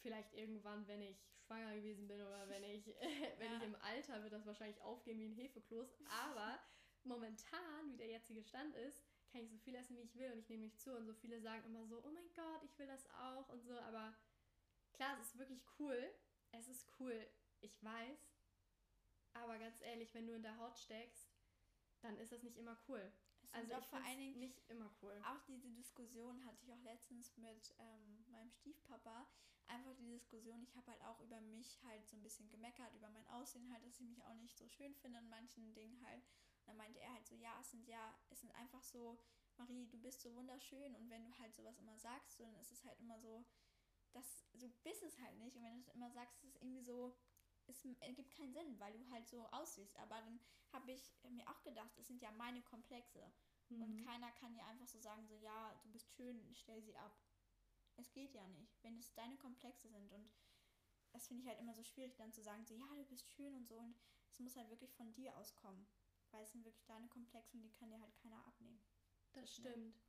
vielleicht 0.00 0.32
irgendwann, 0.34 0.86
wenn 0.86 1.02
ich 1.02 1.18
schwanger 1.46 1.74
gewesen 1.74 2.06
bin 2.06 2.20
oder 2.20 2.48
wenn 2.48 2.64
ich, 2.64 2.86
wenn 3.38 3.52
ja. 3.52 3.56
ich 3.56 3.62
im 3.62 3.76
Alter 3.76 4.22
wird 4.22 4.32
das 4.32 4.46
wahrscheinlich 4.46 4.80
aufgehen 4.82 5.18
wie 5.18 5.26
ein 5.26 5.34
Hefekloß. 5.34 5.88
Aber 6.28 6.58
momentan, 7.04 7.90
wie 7.90 7.96
der 7.96 8.08
jetzige 8.08 8.42
Stand 8.42 8.74
ist, 8.76 9.02
kann 9.30 9.42
ich 9.42 9.50
so 9.50 9.58
viel 9.58 9.74
essen, 9.74 9.96
wie 9.96 10.02
ich 10.02 10.16
will 10.16 10.32
und 10.32 10.38
ich 10.38 10.48
nehme 10.48 10.64
mich 10.64 10.78
zu. 10.78 10.94
Und 10.94 11.06
so 11.06 11.14
viele 11.14 11.40
sagen 11.40 11.64
immer 11.64 11.86
so, 11.86 12.02
oh 12.04 12.10
mein 12.10 12.32
Gott, 12.34 12.62
ich 12.64 12.78
will 12.78 12.86
das 12.86 13.08
auch 13.10 13.48
und 13.48 13.62
so. 13.64 13.78
Aber 13.78 14.14
klar, 14.92 15.16
es 15.20 15.28
ist 15.28 15.38
wirklich 15.38 15.62
cool. 15.78 16.12
Es 16.52 16.68
ist 16.68 16.86
cool, 16.98 17.28
ich 17.60 17.82
weiß. 17.82 18.34
Aber 19.34 19.58
ganz 19.58 19.80
ehrlich, 19.82 20.12
wenn 20.14 20.26
du 20.26 20.34
in 20.34 20.42
der 20.42 20.58
Haut 20.58 20.76
steckst, 20.76 21.30
dann 22.00 22.16
ist 22.18 22.32
das 22.32 22.42
nicht 22.42 22.56
immer 22.56 22.76
cool. 22.88 23.12
Es 23.42 23.54
also 23.54 23.78
ich 23.78 23.86
vor 23.86 24.02
allen 24.04 24.18
Dingen 24.18 24.38
nicht 24.38 24.58
immer 24.68 24.90
cool. 25.02 25.20
Auch 25.24 25.42
diese 25.46 25.70
Diskussion 25.70 26.44
hatte 26.44 26.62
ich 26.62 26.72
auch 26.72 26.82
letztens 26.82 27.36
mit 27.36 27.74
ähm, 27.78 28.24
meinem 28.28 28.50
Stiefpapa, 28.50 29.28
einfach 29.70 29.94
die 29.94 30.10
Diskussion, 30.10 30.62
ich 30.62 30.76
habe 30.76 30.90
halt 30.90 31.02
auch 31.02 31.20
über 31.20 31.40
mich 31.40 31.80
halt 31.84 32.06
so 32.08 32.16
ein 32.16 32.22
bisschen 32.22 32.50
gemeckert, 32.50 32.94
über 32.94 33.08
mein 33.10 33.26
Aussehen 33.28 33.72
halt, 33.72 33.84
dass 33.84 34.00
ich 34.00 34.06
mich 34.06 34.24
auch 34.24 34.34
nicht 34.34 34.56
so 34.56 34.68
schön 34.68 34.94
finde 34.94 35.18
in 35.18 35.28
manchen 35.28 35.72
Dingen 35.74 36.04
halt. 36.04 36.22
Und 36.22 36.66
dann 36.66 36.76
meinte 36.76 37.00
er 37.00 37.12
halt 37.12 37.26
so, 37.26 37.34
ja, 37.36 37.56
es 37.60 37.70
sind 37.70 37.86
ja, 37.86 38.18
es 38.30 38.40
sind 38.40 38.52
einfach 38.52 38.82
so, 38.82 39.18
Marie, 39.56 39.86
du 39.88 39.98
bist 39.98 40.20
so 40.20 40.34
wunderschön 40.34 40.94
und 40.96 41.10
wenn 41.10 41.24
du 41.24 41.38
halt 41.38 41.54
sowas 41.54 41.78
immer 41.78 41.98
sagst, 41.98 42.40
dann 42.40 42.54
ist 42.56 42.72
es 42.72 42.84
halt 42.84 42.98
immer 43.00 43.18
so, 43.20 43.44
dass 44.12 44.44
du 44.54 44.68
bist 44.82 45.02
es 45.02 45.18
halt 45.20 45.38
nicht 45.38 45.56
und 45.56 45.62
wenn 45.62 45.74
du 45.74 45.80
es 45.80 45.94
immer 45.94 46.10
sagst, 46.10 46.36
ist 46.42 46.56
es 46.56 46.56
irgendwie 46.56 46.82
so, 46.82 47.16
es 47.66 47.84
ergibt 48.00 48.34
keinen 48.36 48.52
Sinn, 48.52 48.78
weil 48.80 48.92
du 48.92 49.10
halt 49.10 49.28
so 49.28 49.46
aussiehst. 49.50 49.96
Aber 49.98 50.16
dann 50.20 50.40
habe 50.72 50.92
ich 50.92 51.12
mir 51.28 51.48
auch 51.48 51.62
gedacht, 51.62 51.90
es 51.98 52.08
sind 52.08 52.22
ja 52.22 52.30
meine 52.32 52.62
Komplexe. 52.62 53.30
Mhm. 53.68 53.82
Und 53.82 54.04
keiner 54.04 54.32
kann 54.32 54.54
dir 54.54 54.64
einfach 54.66 54.88
so 54.88 54.98
sagen, 54.98 55.26
so 55.26 55.36
ja, 55.36 55.74
du 55.82 55.90
bist 55.90 56.10
schön, 56.12 56.48
stell 56.54 56.82
sie 56.82 56.96
ab. 56.96 57.16
Es 57.96 58.12
geht 58.12 58.34
ja 58.34 58.46
nicht, 58.48 58.82
wenn 58.82 58.98
es 58.98 59.12
deine 59.14 59.36
Komplexe 59.36 59.88
sind. 59.88 60.12
Und 60.12 60.30
das 61.12 61.26
finde 61.26 61.42
ich 61.42 61.48
halt 61.48 61.58
immer 61.58 61.74
so 61.74 61.82
schwierig, 61.82 62.16
dann 62.16 62.32
zu 62.32 62.42
sagen, 62.42 62.64
so 62.64 62.74
ja, 62.74 62.86
du 62.94 63.04
bist 63.04 63.28
schön 63.30 63.54
und 63.54 63.66
so. 63.66 63.76
Und 63.76 63.96
es 64.30 64.40
muss 64.40 64.56
halt 64.56 64.70
wirklich 64.70 64.92
von 64.94 65.12
dir 65.14 65.36
auskommen. 65.36 65.86
Weil 66.30 66.44
es 66.44 66.52
sind 66.52 66.64
wirklich 66.64 66.86
deine 66.86 67.08
Komplexe 67.08 67.56
und 67.56 67.62
die 67.62 67.72
kann 67.72 67.90
dir 67.90 68.00
halt 68.00 68.14
keiner 68.16 68.46
abnehmen. 68.46 68.80
Das 69.32 69.54
stimmt. 69.54 70.00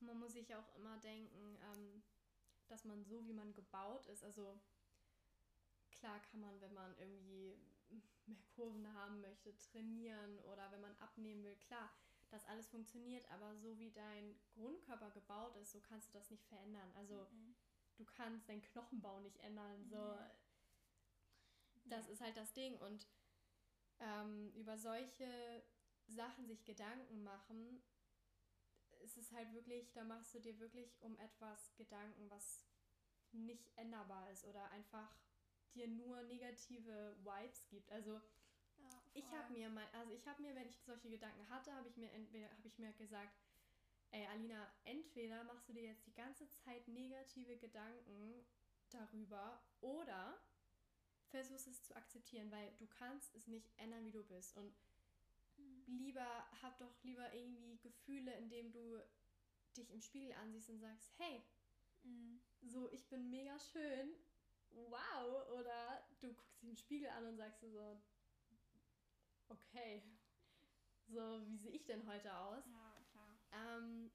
Man 0.00 0.18
muss 0.18 0.32
sich 0.32 0.54
auch 0.54 0.74
immer 0.74 0.98
denken, 0.98 1.58
ähm, 1.62 2.02
dass 2.68 2.84
man 2.84 3.04
so, 3.04 3.26
wie 3.26 3.32
man 3.32 3.54
gebaut 3.54 4.06
ist, 4.06 4.24
also 4.24 4.60
klar 5.90 6.20
kann 6.22 6.40
man, 6.40 6.60
wenn 6.60 6.74
man 6.74 6.96
irgendwie 6.98 7.56
mehr 8.26 8.42
Kurven 8.54 8.92
haben 8.94 9.20
möchte, 9.20 9.56
trainieren 9.58 10.38
oder 10.40 10.70
wenn 10.72 10.80
man 10.80 10.96
abnehmen 10.96 11.44
will, 11.44 11.56
klar, 11.56 11.92
das 12.32 12.44
alles 12.46 12.66
funktioniert, 12.68 13.28
aber 13.30 13.54
so 13.56 13.78
wie 13.78 13.90
dein 13.90 14.34
Grundkörper 14.54 15.10
gebaut 15.10 15.56
ist, 15.56 15.72
so 15.72 15.80
kannst 15.80 16.08
du 16.08 16.12
das 16.12 16.30
nicht 16.30 16.44
verändern. 16.46 16.90
Also 16.96 17.26
mhm. 17.30 17.54
du 17.96 18.04
kannst 18.04 18.48
deinen 18.48 18.62
Knochenbau 18.62 19.20
nicht 19.20 19.38
ändern. 19.40 19.84
So, 19.84 20.14
mhm. 20.14 20.30
das 21.84 22.08
ist 22.08 22.22
halt 22.22 22.36
das 22.36 22.52
Ding. 22.54 22.78
Und 22.78 23.06
ähm, 24.00 24.50
über 24.54 24.78
solche 24.78 25.62
Sachen 26.06 26.46
sich 26.46 26.64
Gedanken 26.64 27.22
machen, 27.22 27.82
ist 29.00 29.16
es 29.16 29.32
halt 29.32 29.52
wirklich, 29.52 29.92
da 29.92 30.04
machst 30.04 30.34
du 30.34 30.40
dir 30.40 30.58
wirklich 30.58 31.00
um 31.02 31.18
etwas 31.18 31.74
Gedanken, 31.76 32.30
was 32.30 32.64
nicht 33.32 33.70
änderbar 33.76 34.30
ist 34.30 34.44
oder 34.44 34.70
einfach 34.70 35.16
dir 35.74 35.88
nur 35.88 36.22
negative 36.22 37.16
Vibes 37.24 37.66
gibt. 37.68 37.90
Also 37.90 38.12
ja, 38.12 38.22
ich 39.14 39.30
habe 39.32 39.52
mir 39.52 39.68
mal, 39.68 39.86
also 39.92 40.14
ich 40.14 40.26
habe 40.26 40.42
mir, 40.42 40.54
wenn 40.54 40.68
ich 40.68 40.80
solche 40.82 41.10
Gedanken 41.10 41.48
hatte, 41.48 41.72
habe 41.74 41.88
ich 41.88 41.96
mir 41.96 42.10
entweder 42.12 42.50
habe 42.50 42.66
ich 42.66 42.78
mir 42.78 42.92
gesagt, 42.92 43.36
ey 44.10 44.26
Alina, 44.26 44.72
entweder 44.84 45.44
machst 45.44 45.68
du 45.68 45.72
dir 45.72 45.84
jetzt 45.84 46.06
die 46.06 46.14
ganze 46.14 46.48
Zeit 46.48 46.86
negative 46.88 47.56
Gedanken 47.56 48.44
darüber 48.90 49.62
oder 49.80 50.38
versuchst 51.28 51.66
es 51.68 51.82
zu 51.82 51.96
akzeptieren, 51.96 52.50
weil 52.50 52.72
du 52.78 52.86
kannst 52.86 53.34
es 53.34 53.46
nicht 53.46 53.70
ändern, 53.78 54.04
wie 54.04 54.12
du 54.12 54.22
bist 54.24 54.56
und 54.56 54.74
mhm. 55.56 55.84
lieber 55.86 56.46
hab 56.62 56.78
doch 56.78 56.94
lieber 57.02 57.32
irgendwie 57.32 57.78
Gefühle, 57.78 58.36
indem 58.36 58.72
du 58.72 59.02
dich 59.76 59.90
im 59.90 60.02
Spiegel 60.02 60.32
ansiehst 60.32 60.68
und 60.68 60.80
sagst, 60.80 61.10
hey, 61.18 61.42
mhm. 62.02 62.42
so 62.62 62.90
ich 62.92 63.08
bin 63.08 63.30
mega 63.30 63.58
schön 63.58 64.14
wow, 64.74 65.48
oder 65.58 66.02
du 66.20 66.32
guckst 66.32 66.62
dich 66.62 66.68
im 66.68 66.76
Spiegel 66.76 67.08
an 67.10 67.26
und 67.26 67.36
sagst 67.36 67.60
so, 67.60 68.00
okay, 69.52 70.02
so, 71.08 71.46
wie 71.46 71.56
sehe 71.56 71.72
ich 71.72 71.84
denn 71.84 72.06
heute 72.06 72.34
aus? 72.36 72.64
Ja, 72.66 72.96
klar. 73.10 73.38
Ähm, 73.52 74.10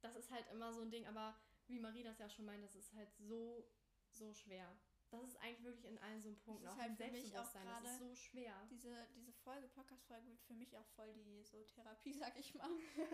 das 0.00 0.16
ist 0.16 0.30
halt 0.30 0.46
immer 0.50 0.72
so 0.72 0.82
ein 0.82 0.90
Ding, 0.90 1.06
aber 1.06 1.34
wie 1.66 1.78
Marie 1.78 2.02
das 2.02 2.18
ja 2.18 2.28
schon 2.28 2.44
meint, 2.44 2.62
das 2.62 2.74
ist 2.74 2.92
halt 2.92 3.12
so, 3.16 3.66
so 4.10 4.32
schwer. 4.34 4.76
Das 5.10 5.22
ist 5.24 5.36
eigentlich 5.36 5.62
wirklich 5.62 5.84
in 5.84 5.98
allen 5.98 6.22
so 6.22 6.30
ein 6.30 6.38
Punkt. 6.38 6.66
Auch 6.66 6.76
halt 6.76 6.96
Selbstbewusstsein, 6.96 7.68
auch 7.68 7.82
das 7.82 7.92
ist 7.92 7.98
so 7.98 8.14
schwer. 8.14 8.66
Diese, 8.70 9.06
diese 9.14 9.30
Folge, 9.30 9.68
Podcast-Folge 9.68 10.26
wird 10.26 10.40
für 10.40 10.54
mich 10.54 10.74
auch 10.76 10.86
voll 10.96 11.12
die 11.12 11.42
so 11.44 11.62
Therapie, 11.64 12.14
sag 12.18 12.38
ich 12.38 12.54
mal. 12.54 12.70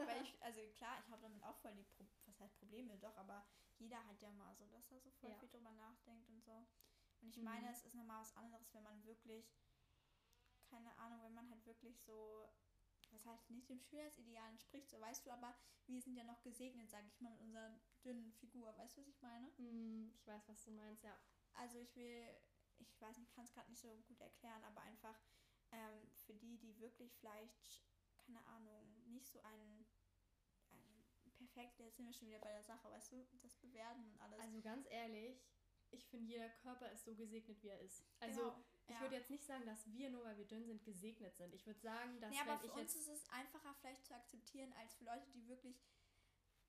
Weil 0.07 0.23
ich, 0.23 0.41
also 0.41 0.61
klar, 0.77 0.97
ich 1.01 1.11
habe 1.11 1.23
damit 1.23 1.43
auch 1.43 1.57
voll 1.57 1.75
die, 1.75 1.83
Pro 1.83 2.07
was 2.27 2.39
heißt 2.39 2.57
Probleme, 2.59 2.97
doch, 2.99 3.17
aber 3.17 3.45
jeder 3.79 4.07
hat 4.07 4.21
ja 4.21 4.31
mal 4.31 4.55
so, 4.55 4.67
dass 4.69 4.93
er 4.93 5.01
so 5.01 5.11
voll 5.11 5.31
ja. 5.31 5.39
viel 5.39 5.49
drüber 5.49 5.73
nachdenkt 5.73 6.29
und 6.29 6.41
so. 6.45 6.67
Und 7.21 7.31
ich 7.31 7.39
mhm. 7.39 7.45
meine, 7.45 7.71
es 7.71 7.83
ist 7.83 7.95
nochmal 7.95 8.21
was 8.21 8.37
anderes, 8.37 8.73
wenn 8.75 8.85
man 8.85 9.05
wirklich, 9.05 9.51
keine 10.71 10.97
Ahnung, 10.99 11.23
wenn 11.23 11.35
man 11.35 11.51
halt 11.51 11.65
wirklich 11.67 11.99
so, 12.01 12.49
was 13.11 13.25
heißt 13.25 13.51
nicht 13.51 13.69
dem 13.69 13.81
Schönheitsideal 13.81 14.51
entspricht, 14.51 14.89
so 14.91 15.01
weißt 15.01 15.27
du, 15.27 15.31
aber 15.31 15.55
wir 15.87 16.01
sind 16.01 16.17
ja 16.17 16.25
noch 16.25 16.43
gesegnet, 16.43 16.91
sag 16.91 17.05
ich 17.07 17.21
mal, 17.21 17.31
mit 17.31 17.41
unserer 17.41 17.81
dünnen 18.05 18.33
Figur, 18.33 18.77
weißt 18.77 18.97
du, 18.97 19.01
was 19.01 19.09
ich 19.09 19.23
meine? 19.23 19.51
Mhm, 19.57 20.13
ich 20.15 20.27
weiß, 20.27 20.49
was 20.49 20.65
du 20.65 20.71
meinst, 20.73 21.03
ja. 21.03 21.19
Also 21.55 21.79
ich 21.79 21.95
will, 21.97 22.25
ich 22.79 23.01
weiß 23.01 23.19
nicht, 23.19 23.33
kann 23.33 23.45
es 23.45 23.53
gerade 23.53 23.71
nicht 23.71 23.81
so 23.81 23.97
gut 24.09 24.21
erklären, 24.21 24.63
aber 24.65 24.83
einfach 24.83 25.19
ähm, 25.73 26.11
für 26.27 26.35
die, 26.35 26.59
die 26.59 26.79
wirklich 26.79 27.15
vielleicht, 27.17 27.83
keine 28.27 28.45
Ahnung, 28.47 29.03
nicht 29.07 29.29
so 29.29 29.41
einen 29.43 29.87
perfekt, 31.39 31.79
jetzt 31.79 31.97
sind 31.97 32.07
wir 32.07 32.13
schon 32.13 32.29
wieder 32.29 32.41
bei 32.41 32.53
der 32.53 32.65
Sache, 32.65 32.91
weißt 32.91 33.13
du, 33.13 33.27
das 33.43 33.55
Bewerten 33.57 34.05
und 34.05 34.21
alles. 34.21 34.41
Also 34.41 34.61
ganz 34.61 34.87
ehrlich, 34.91 35.41
ich 35.91 36.07
finde, 36.09 36.33
jeder 36.33 36.51
Körper 36.51 36.91
ist 36.91 37.05
so 37.05 37.15
gesegnet, 37.15 37.63
wie 37.63 37.69
er 37.69 37.81
ist. 37.81 38.05
Also 38.21 38.41
genau, 38.41 38.65
ich 38.89 38.95
ja. 38.95 39.01
würde 39.03 39.17
jetzt 39.17 39.31
nicht 39.31 39.45
sagen, 39.45 39.67
dass 39.67 39.91
wir 39.93 40.11
nur, 40.11 40.25
weil 40.25 40.39
wir 40.39 40.47
dünn 40.47 40.65
sind, 40.65 40.83
gesegnet 40.83 41.37
sind. 41.37 41.55
Ich 41.55 41.67
würde 41.67 41.81
sagen, 41.81 42.21
dass 42.21 42.31
nee, 42.31 42.41
aber 42.41 42.59
für 42.59 42.73
uns 42.73 42.95
ist 42.95 43.09
es 43.09 43.29
einfacher 43.31 43.75
vielleicht 43.75 44.07
zu 44.07 44.15
akzeptieren, 44.15 44.73
als 44.81 44.95
für 44.95 45.05
Leute, 45.05 45.31
die 45.31 45.47
wirklich 45.47 45.79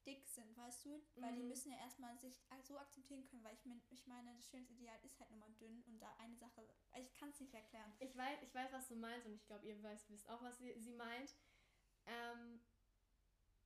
dick 0.05 0.27
sind, 0.27 0.55
weißt 0.57 0.85
du? 0.85 1.01
Weil 1.15 1.31
mhm. 1.31 1.38
die 1.38 1.43
müssen 1.43 1.71
ja 1.71 1.77
erstmal 1.77 2.17
sich 2.17 2.41
so 2.63 2.77
akzeptieren 2.77 3.25
können, 3.25 3.43
weil 3.43 3.53
ich, 3.53 3.65
mein, 3.65 3.81
ich 3.89 4.05
meine, 4.07 4.33
das 4.35 4.47
schönste 4.47 4.73
Ideal 4.73 4.99
ist 5.03 5.19
halt 5.19 5.29
nur 5.29 5.39
mal 5.39 5.51
dünn 5.53 5.81
und 5.88 5.99
da 5.99 6.13
eine 6.17 6.35
Sache, 6.35 6.67
ich 6.97 7.13
kann 7.13 7.29
es 7.29 7.39
nicht 7.39 7.53
erklären. 7.53 7.93
Ich 7.99 8.15
weiß, 8.15 8.41
ich 8.41 8.53
weiß, 8.53 8.71
was 8.73 8.88
du 8.88 8.95
meinst 8.95 9.25
und 9.25 9.33
ich 9.33 9.45
glaube, 9.45 9.65
ihr 9.65 9.81
weißt, 9.81 10.09
wisst 10.09 10.29
auch, 10.29 10.41
was 10.41 10.57
sie, 10.57 10.77
sie 10.79 10.93
meint. 10.93 11.35
Ähm, 12.05 12.59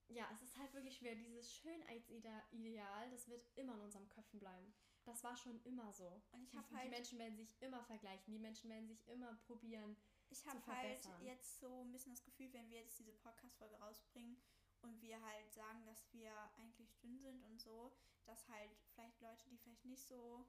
ja, 0.10 0.30
es 0.34 0.42
ist 0.42 0.58
halt 0.58 0.74
wirklich 0.74 0.98
schwer. 0.98 1.16
Dieses 1.16 1.52
Schönheitsideal, 1.54 3.10
das 3.10 3.28
wird 3.28 3.44
immer 3.56 3.74
in 3.76 3.82
unseren 3.82 4.10
Köpfen 4.10 4.40
bleiben. 4.40 4.74
Das 5.06 5.24
war 5.24 5.36
schon 5.36 5.62
immer 5.64 5.92
so. 5.92 6.22
Und 6.32 6.44
ich 6.44 6.56
habe 6.56 6.70
halt. 6.76 6.86
Die 6.86 6.90
Menschen 6.90 7.20
werden 7.20 7.36
sich 7.36 7.62
immer 7.62 7.84
vergleichen. 7.84 8.34
Die 8.34 8.40
Menschen 8.40 8.70
werden 8.70 8.88
sich 8.88 9.08
immer 9.08 9.34
probieren. 9.46 9.98
Ich 10.30 10.46
habe 10.48 10.66
halt 10.66 11.08
jetzt 11.22 11.60
so 11.60 11.82
ein 11.82 11.92
bisschen 11.92 12.14
das 12.14 12.24
Gefühl, 12.24 12.52
wenn 12.54 12.70
wir 12.70 12.80
jetzt 12.80 12.98
diese 12.98 13.14
Podcast-Folge 13.14 13.76
rausbringen 13.76 14.38
und 14.82 15.02
wir 15.02 15.22
halt 15.22 15.52
sagen, 15.54 15.86
dass 15.86 16.12
wir 16.14 16.32
eigentlich 16.58 16.96
dünn 17.02 17.20
sind 17.20 17.44
und 17.44 17.60
so, 17.60 17.94
dass 18.26 18.48
halt 18.50 18.72
vielleicht 18.94 19.22
Leute, 19.22 19.48
die 19.50 19.58
vielleicht 19.58 19.86
nicht 19.86 20.08
so 20.08 20.46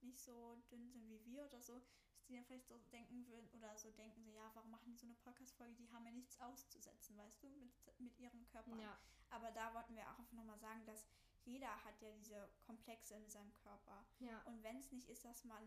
nicht 0.00 0.20
so 0.20 0.62
dünn 0.70 0.88
sind 0.88 1.08
wie 1.08 1.24
wir 1.24 1.44
oder 1.44 1.60
so, 1.60 1.82
die 2.28 2.34
dann 2.34 2.44
vielleicht 2.44 2.66
so 2.66 2.78
denken 2.92 3.26
würden 3.26 3.48
oder 3.52 3.76
so 3.76 3.90
denken, 3.92 4.22
so, 4.22 4.30
ja, 4.30 4.50
warum 4.54 4.70
machen 4.70 4.90
die 4.90 4.96
so 4.96 5.06
eine 5.06 5.14
Podcast-Folge? 5.14 5.74
Die 5.74 5.90
haben 5.90 6.04
ja 6.04 6.12
nichts 6.12 6.38
auszusetzen, 6.40 7.16
weißt 7.16 7.42
du, 7.42 7.48
mit, 7.48 7.72
mit 7.98 8.18
ihrem 8.18 8.46
Körper. 8.46 8.76
Ja. 8.76 8.98
Aber 9.30 9.50
da 9.50 9.74
wollten 9.74 9.94
wir 9.94 10.08
auch 10.08 10.18
einfach 10.18 10.32
nochmal 10.32 10.58
sagen, 10.58 10.84
dass 10.86 11.06
jeder 11.48 11.84
hat 11.84 12.00
ja 12.00 12.10
diese 12.12 12.48
Komplexe 12.66 13.14
in 13.14 13.28
seinem 13.28 13.52
Körper. 13.54 14.04
Ja. 14.20 14.42
Und 14.42 14.62
wenn 14.62 14.76
es 14.76 14.92
nicht 14.92 15.08
ist, 15.08 15.24
dass 15.24 15.44
man 15.44 15.64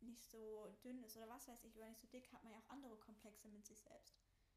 nicht 0.00 0.28
so 0.28 0.68
dünn 0.84 1.02
ist 1.02 1.16
oder 1.16 1.28
was 1.28 1.48
weiß 1.48 1.64
ich, 1.64 1.76
oder 1.76 1.88
nicht 1.88 2.00
so 2.00 2.06
dick, 2.08 2.30
hat 2.32 2.42
man 2.44 2.52
ja 2.52 2.58
auch 2.58 2.68
andere 2.68 2.96
Komplexe 2.96 3.48
mit 3.48 3.66
sich 3.66 3.80
selbst. 3.80 4.16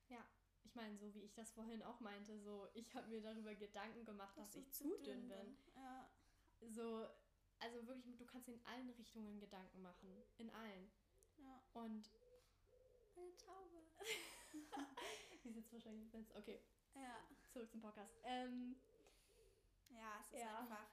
Ja, 0.10 0.26
ich 0.64 0.76
meine, 0.76 0.98
so 0.98 1.14
wie 1.14 1.22
ich 1.22 1.34
das 1.34 1.52
vorhin 1.52 1.82
auch 1.84 2.00
meinte, 2.00 2.38
so 2.40 2.68
ich 2.74 2.94
habe 2.96 3.08
mir 3.08 3.22
darüber 3.22 3.56
Gedanken 3.56 4.04
gemacht, 4.04 4.38
dass, 4.38 4.52
dass 4.52 4.62
ich 4.62 4.72
zu 4.72 4.98
dünn, 4.98 5.04
dünn 5.04 5.28
bin. 5.30 5.58
Ja. 5.76 6.10
So, 6.70 7.08
also 7.60 7.88
wirklich, 7.88 8.18
du 8.18 8.26
kannst 8.26 8.50
in 8.50 8.64
allen 8.66 8.90
Richtungen 8.92 9.40
Gedanken 9.40 9.82
machen. 9.82 10.24
In 10.38 10.50
allen. 10.50 10.92
Ja. 11.38 11.62
Und. 11.74 12.10
Eine 13.16 13.38
Taube. 13.38 13.82
Die 15.44 15.52
sitzt 15.52 15.72
wahrscheinlich 15.72 16.14
im 16.14 16.26
Okay. 16.36 16.60
Ja. 16.96 17.24
Zurück 17.52 17.72
zum 17.72 17.82
Podcast. 17.82 18.14
Ähm, 18.24 18.76
ja, 19.90 20.20
es 20.22 20.32
ist 20.32 20.42
ja. 20.42 20.60
einfach. 20.60 20.88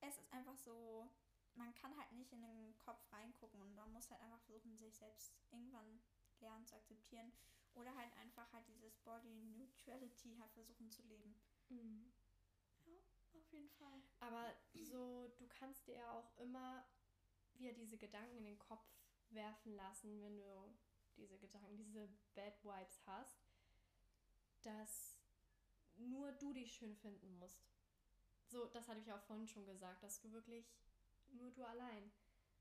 Es 0.00 0.18
ist 0.18 0.32
einfach 0.32 0.56
so. 0.56 1.08
Man 1.56 1.74
kann 1.74 1.96
halt 1.98 2.12
nicht 2.12 2.32
in 2.32 2.42
den 2.42 2.78
Kopf 2.78 3.00
reingucken 3.12 3.60
und 3.60 3.74
man 3.74 3.92
muss 3.92 4.10
halt 4.10 4.20
einfach 4.22 4.40
versuchen, 4.42 4.76
sich 4.76 4.94
selbst 4.96 5.34
irgendwann 5.50 6.00
lernen 6.40 6.64
zu 6.64 6.76
akzeptieren. 6.76 7.32
Oder 7.74 7.94
halt 7.94 8.12
einfach 8.16 8.52
halt 8.52 8.66
dieses 8.68 8.96
Body 8.98 9.42
Neutrality 9.42 10.36
halt 10.38 10.52
versuchen 10.52 10.90
zu 10.90 11.02
leben. 11.02 11.34
Mhm. 11.68 12.12
Ja, 12.86 13.00
auf 13.34 13.52
jeden 13.52 13.68
Fall. 13.70 14.00
Aber 14.20 14.54
so, 14.74 15.28
du 15.38 15.46
kannst 15.48 15.86
dir 15.86 15.96
ja 15.96 16.10
auch 16.12 16.36
immer 16.38 16.84
wieder 17.54 17.72
diese 17.72 17.98
Gedanken 17.98 18.38
in 18.38 18.44
den 18.44 18.58
Kopf 18.58 18.84
werfen 19.30 19.74
lassen, 19.74 20.20
wenn 20.22 20.36
du 20.36 20.74
diese 21.16 21.38
Gedanken, 21.38 21.76
diese 21.76 22.08
Bad 22.34 22.62
Vibes 22.64 23.00
hast, 23.06 23.36
dass 24.62 25.16
nur 25.96 26.32
du 26.32 26.52
dich 26.52 26.72
schön 26.72 26.96
finden 26.96 27.38
musst. 27.38 27.60
So, 28.50 28.66
das 28.66 28.88
hatte 28.88 29.00
ich 29.00 29.12
auch 29.12 29.22
vorhin 29.22 29.46
schon 29.46 29.64
gesagt, 29.64 30.02
dass 30.02 30.20
du 30.20 30.32
wirklich 30.32 30.66
nur 31.32 31.50
du 31.52 31.62
allein. 31.64 32.10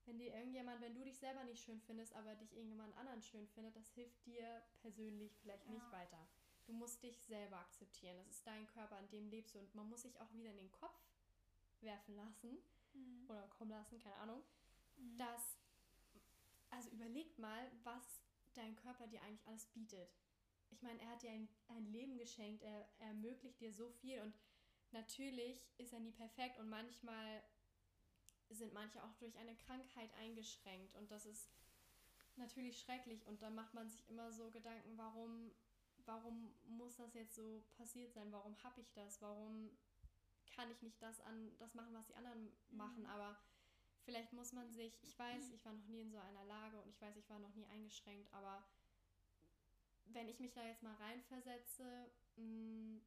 Wenn 0.05 0.19
dir 0.19 0.33
irgendjemand, 0.33 0.81
wenn 0.81 0.93
du 0.93 1.03
dich 1.03 1.17
selber 1.17 1.43
nicht 1.43 1.63
schön 1.63 1.81
findest, 1.81 2.13
aber 2.13 2.35
dich 2.35 2.53
irgendjemand 2.53 2.95
anderen 2.95 3.21
schön 3.21 3.47
findet, 3.47 3.75
das 3.75 3.89
hilft 3.89 4.25
dir 4.25 4.63
persönlich 4.81 5.35
vielleicht 5.41 5.65
ja. 5.65 5.73
nicht 5.73 5.91
weiter. 5.91 6.27
Du 6.65 6.73
musst 6.73 7.01
dich 7.01 7.19
selber 7.21 7.57
akzeptieren. 7.57 8.17
Das 8.17 8.27
ist 8.27 8.45
dein 8.45 8.67
Körper, 8.67 8.97
an 8.97 9.09
dem 9.09 9.29
lebst 9.29 9.55
du. 9.55 9.59
Und 9.59 9.73
man 9.73 9.89
muss 9.89 10.03
sich 10.03 10.19
auch 10.21 10.31
wieder 10.33 10.51
in 10.51 10.57
den 10.57 10.71
Kopf 10.71 10.99
werfen 11.81 12.15
lassen 12.15 12.57
mhm. 12.93 13.25
oder 13.27 13.47
kommen 13.47 13.71
lassen, 13.71 13.97
keine 13.97 14.15
Ahnung, 14.17 14.43
mhm. 14.97 15.17
dass 15.17 15.57
also 16.69 16.89
überleg 16.91 17.37
mal, 17.39 17.71
was 17.83 18.21
dein 18.53 18.75
Körper 18.75 19.07
dir 19.07 19.21
eigentlich 19.23 19.47
alles 19.47 19.65
bietet. 19.67 20.09
ich 20.71 20.81
meine, 20.83 21.01
er 21.01 21.09
hat 21.09 21.23
dir 21.23 21.31
ein, 21.31 21.49
ein 21.69 21.85
Leben 21.87 22.17
geschenkt, 22.17 22.61
er, 22.61 22.87
er 22.99 23.07
ermöglicht 23.07 23.59
dir 23.59 23.73
so 23.73 23.89
viel 23.89 24.21
und 24.21 24.35
natürlich 24.93 25.61
ist 25.77 25.93
er 25.93 25.99
nie 25.99 26.11
perfekt 26.11 26.59
und 26.59 26.69
manchmal 26.69 27.43
sind 28.49 28.73
manche 28.73 29.03
auch 29.03 29.13
durch 29.19 29.37
eine 29.37 29.55
Krankheit 29.55 30.11
eingeschränkt 30.15 30.95
und 30.95 31.11
das 31.11 31.25
ist 31.25 31.49
natürlich 32.37 32.79
schrecklich 32.79 33.25
und 33.27 33.41
dann 33.41 33.55
macht 33.55 33.73
man 33.73 33.89
sich 33.89 34.07
immer 34.09 34.31
so 34.31 34.49
Gedanken, 34.49 34.97
warum, 34.97 35.51
warum 36.05 36.53
muss 36.67 36.95
das 36.95 37.13
jetzt 37.13 37.35
so 37.35 37.63
passiert 37.77 38.13
sein? 38.13 38.31
Warum 38.31 38.55
habe 38.63 38.81
ich 38.81 38.91
das? 38.93 39.21
Warum 39.21 39.69
kann 40.55 40.71
ich 40.71 40.81
nicht 40.81 41.01
das 41.01 41.19
an 41.21 41.51
das 41.59 41.75
machen, 41.75 41.93
was 41.93 42.07
die 42.07 42.15
anderen 42.15 42.51
machen? 42.71 43.03
Mhm. 43.03 43.09
Aber 43.09 43.37
vielleicht 44.03 44.33
muss 44.33 44.53
man 44.53 44.71
sich, 44.71 44.97
ich 45.03 45.17
weiß, 45.19 45.51
ich 45.51 45.63
war 45.65 45.73
noch 45.73 45.87
nie 45.87 46.01
in 46.01 46.11
so 46.11 46.17
einer 46.17 46.45
Lage 46.45 46.81
und 46.81 46.89
ich 46.89 47.01
weiß, 47.01 47.15
ich 47.17 47.29
war 47.29 47.39
noch 47.39 47.53
nie 47.53 47.67
eingeschränkt, 47.67 48.31
aber 48.33 48.65
wenn 50.11 50.27
ich 50.27 50.39
mich 50.39 50.53
da 50.53 50.65
jetzt 50.65 50.81
mal 50.81 50.95
reinversetze 50.95 52.09
mh, 52.37 52.43
mm, 52.43 53.01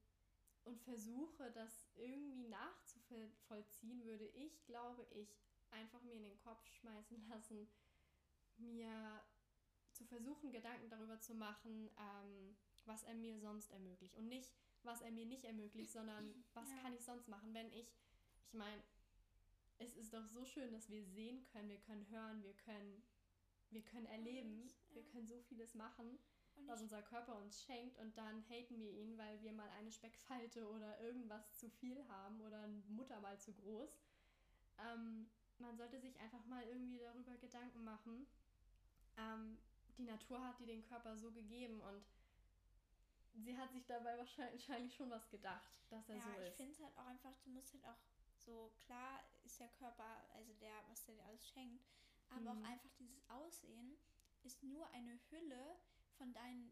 und 0.65 0.81
versuche, 0.81 1.51
das 1.53 1.89
irgendwie 1.97 2.49
nachzuvollziehen, 2.49 4.05
würde 4.05 4.27
ich, 4.27 4.65
glaube 4.65 5.07
ich, 5.11 5.37
einfach 5.71 6.03
mir 6.03 6.15
in 6.15 6.23
den 6.23 6.39
Kopf 6.39 6.65
schmeißen 6.81 7.27
lassen, 7.29 7.69
mir 8.59 9.23
zu 9.93 10.05
versuchen, 10.05 10.53
Gedanken 10.53 10.89
darüber 10.89 11.21
zu 11.21 11.35
machen, 11.35 11.91
ähm, 11.99 12.57
was 12.85 13.03
er 13.03 13.15
mir 13.15 13.39
sonst 13.39 13.71
ermöglicht. 13.71 14.17
Und 14.17 14.29
nicht, 14.29 14.53
was 14.83 15.01
er 15.01 15.11
mir 15.11 15.27
nicht 15.27 15.45
ermöglicht, 15.45 15.93
sondern 15.93 16.45
was 16.55 16.71
ja. 16.71 16.77
kann 16.79 16.95
ich 16.95 17.05
sonst 17.05 17.29
machen, 17.29 17.55
wenn 17.55 17.71
ich, 17.73 17.93
ich 18.47 18.55
meine, 18.55 18.83
es 19.79 19.95
ist 19.95 20.13
doch 20.13 20.27
so 20.27 20.45
schön, 20.45 20.73
dass 20.73 20.89
wir 20.91 21.05
sehen 21.05 21.45
können, 21.53 21.69
wir 21.69 21.81
können 21.81 22.09
hören, 22.09 22.43
wir 22.43 22.55
können, 22.55 23.03
wir 23.71 23.83
können 23.83 24.07
erleben, 24.07 24.69
ja. 24.69 24.95
wir 24.95 25.05
können 25.05 25.27
so 25.27 25.41
vieles 25.41 25.75
machen 25.75 26.19
was 26.67 26.81
unser 26.81 27.03
Körper 27.03 27.37
uns 27.37 27.63
schenkt 27.63 27.99
und 27.99 28.17
dann 28.17 28.43
haten 28.49 28.79
wir 28.79 28.91
ihn, 28.91 29.17
weil 29.19 29.41
wir 29.43 29.53
mal 29.53 29.69
eine 29.71 29.91
Speckfalte 29.91 30.69
oder 30.69 31.01
irgendwas 31.01 31.59
zu 31.59 31.69
viel 31.69 32.07
haben 32.09 32.41
oder 32.41 32.63
eine 32.63 32.83
Mutter 32.89 33.21
mal 33.21 33.39
zu 33.39 33.53
groß. 33.53 33.91
Ähm, 34.79 35.29
man 35.59 35.77
sollte 35.77 36.01
sich 36.01 36.19
einfach 36.21 36.45
mal 36.47 36.63
irgendwie 36.65 36.99
darüber 36.99 37.37
Gedanken 37.37 37.85
machen. 37.85 38.27
Ähm, 39.17 39.59
die 39.99 40.05
Natur 40.05 40.43
hat 40.43 40.59
dir 40.59 40.67
den 40.67 40.83
Körper 40.83 41.17
so 41.17 41.31
gegeben 41.31 41.81
und 41.81 42.03
sie 43.35 43.57
hat 43.57 43.73
sich 43.73 43.85
dabei 43.87 44.19
wahrscheinlich 44.19 44.95
schon 44.95 45.11
was 45.11 45.29
gedacht, 45.31 45.71
dass 45.91 46.09
er 46.09 46.17
ja, 46.17 46.23
so 46.23 46.31
ist. 46.31 46.37
Ja, 46.37 46.49
ich 46.49 46.55
finde 46.55 46.73
es 46.73 46.81
halt 46.81 46.97
auch 46.99 47.07
einfach, 47.07 47.35
du 47.45 47.51
musst 47.51 47.73
halt 47.75 47.85
auch 47.85 47.99
so, 48.37 48.73
klar 48.85 49.21
ist 49.45 49.61
der 49.61 49.69
Körper, 49.69 50.25
also 50.35 50.53
der, 50.55 50.75
was 50.89 51.05
der 51.05 51.15
dir 51.15 51.25
alles 51.25 51.49
schenkt, 51.49 51.85
aber 52.31 52.55
mhm. 52.55 52.65
auch 52.65 52.69
einfach 52.69 52.91
dieses 52.99 53.23
Aussehen 53.29 53.97
ist 54.43 54.63
nur 54.63 54.89
eine 54.91 55.19
Hülle, 55.31 55.77
von 56.23 56.33
deinen 56.33 56.71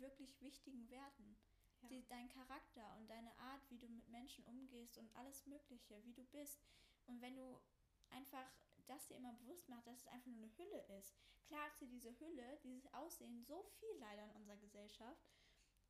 wirklich 0.00 0.38
wichtigen 0.42 0.90
Werten. 0.90 1.36
Ja. 1.80 1.88
Die, 1.88 2.06
dein 2.08 2.28
Charakter 2.28 2.94
und 2.98 3.08
deine 3.08 3.34
Art, 3.38 3.62
wie 3.70 3.78
du 3.78 3.88
mit 3.88 4.06
Menschen 4.10 4.44
umgehst 4.44 4.98
und 4.98 5.10
alles 5.16 5.46
Mögliche, 5.46 6.04
wie 6.04 6.12
du 6.12 6.24
bist. 6.24 6.60
Und 7.06 7.22
wenn 7.22 7.34
du 7.34 7.58
einfach 8.10 8.46
das 8.86 9.06
dir 9.06 9.16
immer 9.16 9.32
bewusst 9.32 9.68
machst, 9.68 9.86
dass 9.86 10.00
es 10.00 10.06
einfach 10.08 10.26
nur 10.26 10.42
eine 10.42 10.58
Hülle 10.58 10.84
ist. 10.98 11.14
Klar 11.46 11.66
ist 11.68 11.80
dir 11.80 11.88
diese 11.88 12.18
Hülle, 12.20 12.58
dieses 12.62 12.92
Aussehen 12.92 13.42
so 13.44 13.62
viel 13.78 13.96
leider 13.98 14.24
in 14.24 14.32
unserer 14.32 14.56
Gesellschaft, 14.56 15.24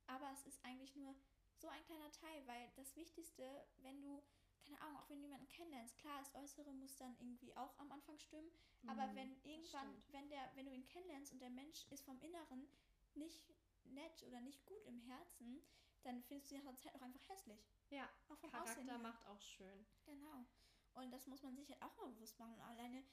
aber 0.07 0.31
es 0.31 0.45
ist 0.45 0.63
eigentlich 0.63 0.95
nur 0.95 1.13
so 1.57 1.67
ein 1.67 1.83
kleiner 1.85 2.11
Teil, 2.11 2.45
weil 2.47 2.71
das 2.75 2.95
Wichtigste, 2.95 3.65
wenn 3.81 4.01
du 4.01 4.23
keine 4.63 4.79
Ahnung, 4.79 4.97
auch 5.01 5.09
wenn 5.09 5.17
du 5.17 5.23
jemanden 5.23 5.49
kennenlernst, 5.49 5.97
klar, 5.97 6.19
das 6.19 6.33
Äußere 6.35 6.71
muss 6.71 6.95
dann 6.95 7.15
irgendwie 7.19 7.53
auch 7.57 7.77
am 7.79 7.91
Anfang 7.91 8.17
stimmen, 8.17 8.49
mhm, 8.83 8.89
aber 8.89 9.13
wenn 9.13 9.35
irgendwann, 9.43 10.01
wenn 10.09 10.29
der, 10.29 10.49
wenn 10.55 10.65
du 10.65 10.71
ihn 10.71 10.85
kennenlernst 10.85 11.33
und 11.33 11.41
der 11.41 11.49
Mensch 11.49 11.85
ist 11.89 12.05
vom 12.05 12.19
Inneren 12.21 12.67
nicht 13.15 13.41
nett 13.85 14.23
oder 14.23 14.41
nicht 14.41 14.65
gut 14.65 14.83
im 14.85 14.99
Herzen, 14.99 15.61
dann 16.03 16.21
findest 16.23 16.51
du 16.51 16.55
nach 16.55 16.63
der 16.63 16.77
Zeit 16.77 16.95
auch 16.95 17.01
einfach 17.01 17.27
hässlich. 17.29 17.59
Ja, 17.89 18.09
auch 18.29 18.37
vom 18.37 18.51
Charakter 18.51 18.71
Aussehen 18.71 19.01
macht 19.01 19.25
auch 19.27 19.41
schön. 19.41 19.85
Genau. 20.05 20.45
Und 20.93 21.11
das 21.11 21.27
muss 21.27 21.41
man 21.43 21.55
sich 21.55 21.69
halt 21.69 21.81
auch 21.81 21.95
mal 21.97 22.11
bewusst 22.11 22.37
machen. 22.39 22.53
Und 22.53 22.61
alleine 22.61 23.03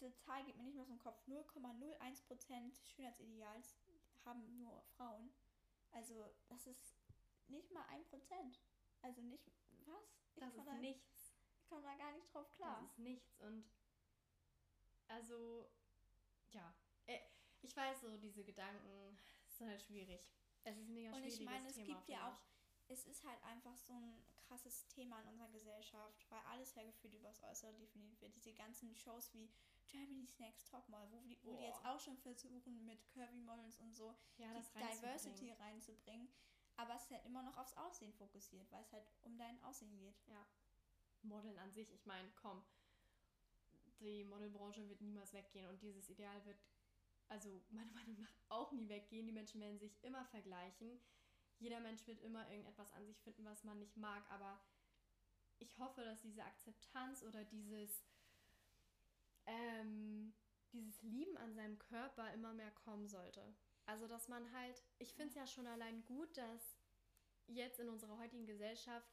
diese 0.00 0.16
Zahl 0.20 0.44
geht 0.44 0.56
mir 0.56 0.62
nicht 0.62 0.74
mehr 0.74 0.82
aus 0.82 0.88
dem 0.88 0.98
Kopf. 0.98 1.20
0,01% 1.26 2.72
Schönheitsideals 2.84 3.76
haben 4.24 4.56
nur 4.56 4.82
Frauen. 4.96 5.32
Also 5.90 6.24
das 6.48 6.66
ist 6.66 6.94
nicht 7.48 7.70
mal 7.70 7.84
1%. 7.86 8.58
Also 9.02 9.22
nicht, 9.22 9.50
was? 9.86 10.18
Ich 10.34 10.40
das 10.40 10.54
ist 10.54 10.66
da, 10.66 10.74
nichts. 10.74 11.34
Ich 11.60 11.66
komme 11.66 11.82
da 11.82 11.94
gar 11.96 12.12
nicht 12.12 12.32
drauf 12.32 12.50
klar. 12.54 12.80
Das 12.80 12.90
ist 12.90 12.98
nichts 12.98 13.40
und 13.40 13.64
also, 15.08 15.66
ja. 16.50 16.74
Äh, 17.06 17.18
ich 17.62 17.74
weiß 17.74 18.02
so, 18.02 18.16
diese 18.18 18.44
Gedanken 18.44 19.18
ist 19.60 19.68
halt 19.68 19.82
schwierig. 19.82 20.20
Es 20.64 20.76
ist 20.76 20.88
mega 20.88 21.12
schwierig. 21.12 21.32
Und 21.32 21.40
ich 21.40 21.44
meine, 21.44 21.68
es 21.68 21.74
Thema, 21.74 21.86
gibt 21.86 22.08
ja 22.08 22.28
auch, 22.28 22.38
es 22.88 23.06
ist 23.06 23.24
halt 23.24 23.42
einfach 23.44 23.76
so 23.76 23.92
ein 23.92 24.22
krasses 24.36 24.86
Thema 24.88 25.20
in 25.20 25.28
unserer 25.28 25.48
Gesellschaft, 25.48 26.26
weil 26.30 26.40
alles 26.50 26.74
hergeführt 26.74 27.14
übers 27.14 27.42
Äußere 27.42 27.72
definiert 27.74 28.20
wird. 28.20 28.34
Diese 28.34 28.52
ganzen 28.54 28.94
Shows 28.94 29.32
wie 29.34 29.50
Germany's 29.86 30.38
Next 30.38 30.70
Topmodel, 30.70 31.10
wo, 31.10 31.20
die, 31.20 31.38
wo 31.42 31.54
die 31.54 31.64
jetzt 31.64 31.84
auch 31.84 31.98
schon 31.98 32.16
versuchen, 32.18 32.84
mit 32.84 33.06
Curvy 33.08 33.40
Models 33.40 33.78
und 33.80 33.94
so 33.94 34.14
ja, 34.36 34.48
die 34.52 34.78
Diversity 34.78 35.52
reinzubringen. 35.52 36.28
Aber 36.76 36.94
es 36.94 37.04
ist 37.04 37.10
halt 37.10 37.24
immer 37.26 37.42
noch 37.42 37.56
aufs 37.56 37.76
Aussehen 37.76 38.12
fokussiert, 38.12 38.70
weil 38.70 38.82
es 38.82 38.92
halt 38.92 39.04
um 39.22 39.36
dein 39.36 39.62
Aussehen 39.64 39.98
geht. 39.98 40.14
Ja. 40.26 40.46
Modeln 41.22 41.58
an 41.58 41.72
sich, 41.72 41.92
ich 41.92 42.06
meine, 42.06 42.30
komm, 42.36 42.62
die 43.98 44.24
Modelbranche 44.24 44.88
wird 44.88 45.00
niemals 45.00 45.32
weggehen 45.32 45.66
und 45.66 45.82
dieses 45.82 46.08
Ideal 46.08 46.44
wird 46.44 46.58
also 47.28 47.62
meiner 47.70 47.92
Meinung 47.94 48.18
nach 48.18 48.32
auch 48.48 48.72
nie 48.72 48.88
weggehen. 48.88 49.26
Die 49.26 49.32
Menschen 49.32 49.60
werden 49.60 49.78
sich 49.78 50.02
immer 50.02 50.24
vergleichen. 50.26 51.00
Jeder 51.58 51.80
Mensch 51.80 52.06
wird 52.06 52.20
immer 52.20 52.48
irgendetwas 52.50 52.92
an 52.92 53.04
sich 53.06 53.20
finden, 53.20 53.44
was 53.44 53.64
man 53.64 53.78
nicht 53.78 53.96
mag. 53.96 54.28
Aber 54.30 54.60
ich 55.58 55.78
hoffe, 55.78 56.02
dass 56.02 56.20
diese 56.20 56.44
Akzeptanz 56.44 57.22
oder 57.22 57.44
dieses, 57.44 58.04
ähm, 59.46 60.32
dieses 60.72 61.02
Lieben 61.02 61.36
an 61.38 61.54
seinem 61.54 61.78
Körper 61.78 62.32
immer 62.32 62.52
mehr 62.52 62.70
kommen 62.70 63.08
sollte. 63.08 63.54
Also, 63.86 64.06
dass 64.06 64.28
man 64.28 64.52
halt, 64.52 64.82
ich 64.98 65.14
finde 65.14 65.30
es 65.30 65.34
ja 65.34 65.46
schon 65.46 65.66
allein 65.66 66.04
gut, 66.04 66.36
dass 66.36 66.78
jetzt 67.46 67.80
in 67.80 67.88
unserer 67.88 68.18
heutigen 68.18 68.46
Gesellschaft 68.46 69.10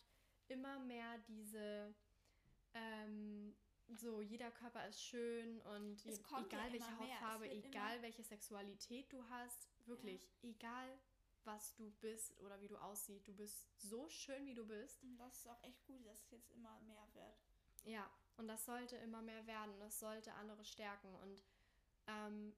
immer 0.47 0.79
mehr 0.79 1.17
diese 1.27 1.95
ähm, 2.73 3.55
so 3.97 4.21
jeder 4.21 4.51
Körper 4.51 4.87
ist 4.87 5.01
schön 5.01 5.61
und 5.61 6.03
je, 6.03 6.13
egal 6.13 6.67
ja 6.67 6.71
welche 6.73 6.99
Hautfarbe, 6.99 7.49
egal 7.49 8.01
welche 8.01 8.23
Sexualität 8.23 9.11
du 9.11 9.23
hast, 9.29 9.69
wirklich, 9.85 10.23
ja. 10.41 10.49
egal 10.49 10.99
was 11.43 11.75
du 11.75 11.91
bist 12.01 12.39
oder 12.39 12.59
wie 12.61 12.67
du 12.67 12.77
aussiehst, 12.77 13.27
du 13.27 13.33
bist 13.33 13.67
so 13.77 14.09
schön, 14.09 14.47
wie 14.47 14.55
du 14.55 14.65
bist. 14.65 15.03
Und 15.03 15.17
das 15.17 15.37
ist 15.37 15.47
auch 15.47 15.63
echt 15.63 15.85
gut, 15.85 16.03
dass 16.05 16.19
es 16.23 16.31
jetzt 16.31 16.49
immer 16.51 16.79
mehr 16.81 17.07
wird. 17.13 17.37
Ja, 17.83 18.09
und 18.37 18.47
das 18.47 18.65
sollte 18.65 18.95
immer 18.97 19.21
mehr 19.21 19.45
werden, 19.45 19.79
das 19.79 19.99
sollte 19.99 20.33
andere 20.33 20.65
stärken 20.65 21.13
und 21.15 21.43
ähm, 22.07 22.55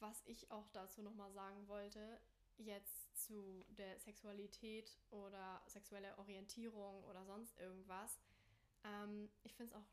was 0.00 0.22
ich 0.26 0.50
auch 0.50 0.68
dazu 0.70 1.02
nochmal 1.02 1.32
sagen 1.32 1.66
wollte, 1.68 2.20
jetzt 2.56 3.16
zu 3.16 3.64
der 3.68 3.98
Sexualität 3.98 4.96
oder 5.10 5.62
sexuelle 5.66 6.16
Orientierung 6.18 7.04
oder 7.04 7.24
sonst 7.24 7.56
irgendwas, 7.58 8.18
ähm, 8.84 9.28
ich 9.42 9.54
finde 9.54 9.74
es 9.74 9.80
auch 9.80 9.86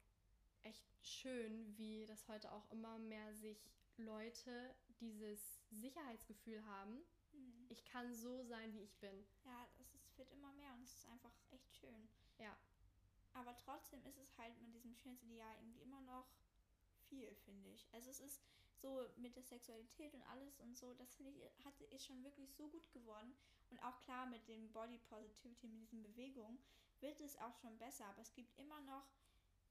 echt 0.66 0.84
schön, 1.02 1.78
wie 1.78 2.06
das 2.06 2.28
heute 2.28 2.52
auch 2.52 2.70
immer 2.72 2.98
mehr 3.00 3.34
sich 3.34 3.70
Leute 3.98 4.76
dieses 5.00 5.62
Sicherheitsgefühl 5.70 6.66
haben. 6.66 7.02
Mhm. 7.34 7.68
Ich 7.70 7.86
kann 7.86 8.14
so 8.14 8.44
sein, 8.44 8.74
wie 8.74 8.82
ich 8.82 8.96
bin. 8.98 9.26
Ja, 9.46 9.68
es 9.80 10.18
wird 10.18 10.32
immer 10.32 10.52
mehr 10.54 10.74
und 10.74 10.84
es 10.84 10.96
ist 10.96 11.08
einfach 11.08 11.32
echt 11.52 11.74
schön. 11.76 12.10
Ja. 12.40 12.56
Aber 13.34 13.56
trotzdem 13.58 14.04
ist 14.06 14.18
es 14.18 14.38
halt 14.38 14.60
mit 14.62 14.74
diesem 14.74 14.96
Schönheitsideal 14.96 15.56
irgendwie 15.60 15.82
immer 15.82 16.02
noch 16.02 16.26
viel, 17.10 17.34
finde 17.36 17.70
ich. 17.70 17.88
Also 17.92 18.10
es 18.10 18.20
ist 18.20 18.42
so 18.82 19.08
mit 19.18 19.36
der 19.36 19.44
Sexualität 19.44 20.14
und 20.14 20.22
alles 20.24 20.60
und 20.60 20.78
so, 20.78 20.94
das 20.94 21.16
finde 21.16 21.32
ich, 21.32 21.66
hat, 21.66 21.80
ist 21.82 22.06
schon 22.06 22.24
wirklich 22.24 22.54
so 22.54 22.68
gut 22.70 22.92
geworden. 22.92 23.36
Und 23.72 23.80
auch 23.84 24.00
klar 24.00 24.26
mit 24.28 24.48
dem 24.48 24.72
Body 24.72 24.98
Positivity, 25.00 25.68
mit 25.68 25.82
diesen 25.82 26.04
Bewegungen, 26.04 26.60
wird 27.02 27.20
es 27.20 27.38
auch 27.38 27.56
schon 27.56 27.78
besser. 27.78 28.06
Aber 28.06 28.22
es 28.22 28.34
gibt 28.34 28.58
immer 28.58 28.80
noch 28.82 29.06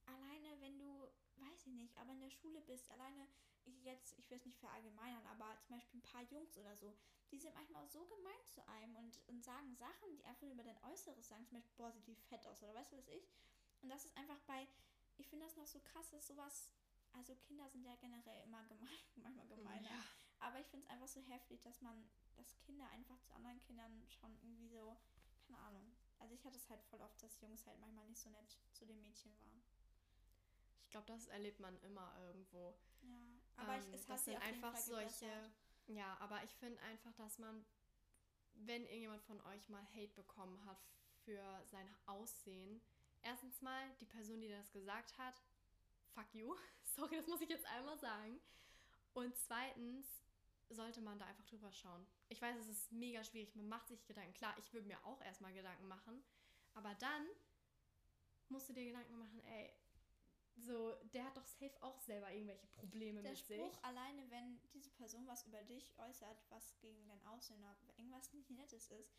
alleine, 0.06 0.60
wenn 0.60 0.78
du, 0.78 1.08
weiß 1.36 1.66
ich 1.66 1.74
nicht, 1.74 1.96
aber 1.98 2.12
in 2.12 2.20
der 2.20 2.30
Schule 2.30 2.60
bist, 2.62 2.90
alleine, 2.90 3.26
ich 3.64 3.82
jetzt, 3.84 4.18
ich 4.18 4.28
will 4.30 4.38
es 4.38 4.44
nicht 4.44 4.58
verallgemeinern, 4.58 5.26
aber 5.26 5.58
zum 5.62 5.76
Beispiel 5.76 6.00
ein 6.00 6.02
paar 6.02 6.22
Jungs 6.22 6.56
oder 6.58 6.76
so, 6.76 6.94
die 7.30 7.38
sind 7.38 7.54
manchmal 7.54 7.88
so 7.88 8.04
gemein 8.04 8.46
zu 8.46 8.66
einem 8.68 8.94
und, 8.96 9.18
und 9.28 9.42
sagen 9.42 9.74
Sachen, 9.74 10.16
die 10.16 10.24
einfach 10.24 10.46
über 10.46 10.62
dein 10.62 10.82
Äußeres 10.84 11.28
sagen, 11.28 11.46
zum 11.46 11.58
Beispiel, 11.58 11.74
boah, 11.76 11.90
sieht 11.92 12.06
die 12.06 12.14
fett 12.14 12.46
aus 12.46 12.62
oder 12.62 12.74
weißt 12.74 12.92
du 12.92 12.98
was 12.98 13.08
ich? 13.08 13.32
Und 13.82 13.88
das 13.88 14.04
ist 14.04 14.16
einfach 14.16 14.38
bei, 14.46 14.68
ich 15.16 15.28
finde 15.28 15.46
das 15.46 15.56
noch 15.56 15.66
so 15.66 15.80
krass, 15.80 16.10
dass 16.10 16.26
sowas, 16.26 16.70
also 17.12 17.34
Kinder 17.36 17.68
sind 17.68 17.84
ja 17.84 17.96
generell 17.96 18.42
immer 18.44 18.62
gemein, 18.64 18.88
manchmal 19.16 19.46
gemeiner, 19.48 19.90
ja. 19.90 20.04
aber 20.40 20.60
ich 20.60 20.66
finde 20.66 20.86
es 20.86 20.90
einfach 20.90 21.08
so 21.08 21.20
heftig, 21.22 21.62
dass 21.62 21.80
man, 21.80 22.08
dass 22.36 22.58
Kinder 22.60 22.88
einfach 22.90 23.18
zu 23.20 23.32
anderen 23.34 23.60
Kindern 23.62 24.04
schon 24.08 24.36
irgendwie 24.42 24.68
so, 24.68 24.96
keine 25.46 25.58
Ahnung, 25.58 25.94
also 26.18 26.34
ich 26.34 26.44
hatte 26.44 26.56
es 26.56 26.68
halt 26.68 26.82
voll 26.84 27.00
oft, 27.00 27.22
dass 27.22 27.40
Jungs 27.40 27.66
halt 27.66 27.78
manchmal 27.80 28.06
nicht 28.06 28.20
so 28.20 28.30
nett 28.30 28.56
zu 28.72 28.86
den 28.86 29.00
Mädchen 29.00 29.34
waren 29.40 29.62
glaube, 30.94 31.06
das 31.12 31.26
erlebt 31.26 31.58
man 31.58 31.76
immer 31.82 32.14
irgendwo. 32.20 32.74
Ja, 33.02 33.18
aber 33.56 33.74
ähm, 33.74 33.82
ich, 33.88 33.94
es 33.94 34.06
das 34.06 34.24
sind 34.24 34.36
einfach 34.36 34.76
solche. 34.76 35.50
Ja, 35.86 36.16
aber 36.20 36.42
ich 36.44 36.54
finde 36.54 36.80
einfach, 36.82 37.12
dass 37.14 37.38
man 37.38 37.64
wenn 38.54 38.82
irgendjemand 38.84 39.22
von 39.22 39.40
euch 39.42 39.68
mal 39.68 39.84
Hate 39.94 40.14
bekommen 40.14 40.64
hat 40.64 40.78
für 41.24 41.42
sein 41.66 41.88
Aussehen, 42.06 42.80
erstens 43.22 43.60
mal, 43.62 43.90
die 44.00 44.06
Person, 44.06 44.40
die 44.40 44.48
das 44.48 44.70
gesagt 44.70 45.18
hat, 45.18 45.42
fuck 46.14 46.32
you. 46.34 46.54
Sorry, 46.96 47.16
das 47.16 47.26
muss 47.26 47.40
ich 47.40 47.48
jetzt 47.48 47.66
einmal 47.66 47.98
sagen. 47.98 48.40
Und 49.14 49.36
zweitens 49.36 50.06
sollte 50.70 51.00
man 51.00 51.18
da 51.18 51.26
einfach 51.26 51.44
drüber 51.46 51.72
schauen. 51.72 52.06
Ich 52.28 52.40
weiß, 52.40 52.56
es 52.58 52.68
ist 52.68 52.92
mega 52.92 53.22
schwierig, 53.24 53.54
man 53.54 53.68
macht 53.68 53.88
sich 53.88 54.04
Gedanken. 54.06 54.34
Klar, 54.34 54.54
ich 54.58 54.72
würde 54.72 54.86
mir 54.86 55.04
auch 55.04 55.20
erstmal 55.22 55.52
Gedanken 55.52 55.86
machen, 55.86 56.22
aber 56.74 56.94
dann 56.94 57.26
musst 58.48 58.68
du 58.68 58.72
dir 58.72 58.84
Gedanken 58.84 59.18
machen, 59.18 59.40
ey, 59.44 59.74
so, 60.56 60.94
der 61.12 61.24
hat 61.24 61.36
doch 61.36 61.46
safe 61.46 61.74
auch 61.82 62.00
selber 62.00 62.30
irgendwelche 62.32 62.66
Probleme 62.68 63.22
der 63.22 63.32
mit 63.32 63.40
Spruch 63.40 63.72
sich. 63.74 63.84
alleine, 63.84 64.30
wenn 64.30 64.60
diese 64.72 64.90
Person 64.90 65.26
was 65.26 65.44
über 65.46 65.62
dich 65.64 65.92
äußert, 65.98 66.44
was 66.48 66.78
gegen 66.80 67.06
dein 67.08 67.24
Aussehen 67.26 67.60
oder 67.60 67.76
irgendwas 67.96 68.32
nicht 68.32 68.50
Nettes 68.50 68.88
ist, 68.88 69.12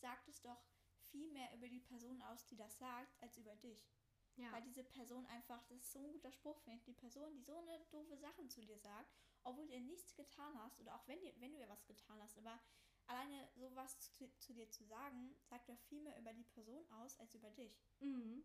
sagt 0.00 0.28
es 0.28 0.40
doch 0.42 0.62
viel 1.10 1.30
mehr 1.30 1.52
über 1.54 1.68
die 1.68 1.80
Person 1.80 2.20
aus, 2.22 2.46
die 2.46 2.56
das 2.56 2.78
sagt, 2.78 3.22
als 3.22 3.36
über 3.36 3.54
dich. 3.56 3.92
Ja, 4.36 4.50
Weil 4.52 4.62
diese 4.62 4.82
Person 4.84 5.26
einfach, 5.26 5.62
das 5.68 5.78
ist 5.78 5.92
so 5.92 5.98
ein 5.98 6.12
guter 6.12 6.32
Spruch, 6.32 6.58
finde 6.60 6.78
ich, 6.78 6.84
die 6.84 6.94
Person, 6.94 7.34
die 7.34 7.42
so 7.42 7.58
eine 7.58 7.80
doofe 7.90 8.16
Sachen 8.16 8.48
zu 8.48 8.62
dir 8.62 8.78
sagt, 8.78 9.12
obwohl 9.44 9.66
du 9.66 9.74
ihr 9.74 9.80
nichts 9.80 10.14
getan 10.14 10.56
hast 10.58 10.80
oder 10.80 10.94
auch 10.94 11.06
wenn, 11.06 11.20
dir, 11.20 11.34
wenn 11.38 11.52
du 11.52 11.58
ihr 11.58 11.68
was 11.68 11.84
getan 11.86 12.20
hast, 12.22 12.38
aber 12.38 12.58
alleine 13.06 13.48
sowas 13.56 13.98
zu, 14.12 14.26
zu 14.38 14.54
dir 14.54 14.70
zu 14.70 14.84
sagen, 14.84 15.36
sagt 15.44 15.68
doch 15.68 15.78
viel 15.80 16.00
mehr 16.00 16.18
über 16.18 16.32
die 16.32 16.44
Person 16.44 16.84
aus, 16.92 17.18
als 17.18 17.34
über 17.34 17.50
dich. 17.50 17.84
mhm. 18.00 18.44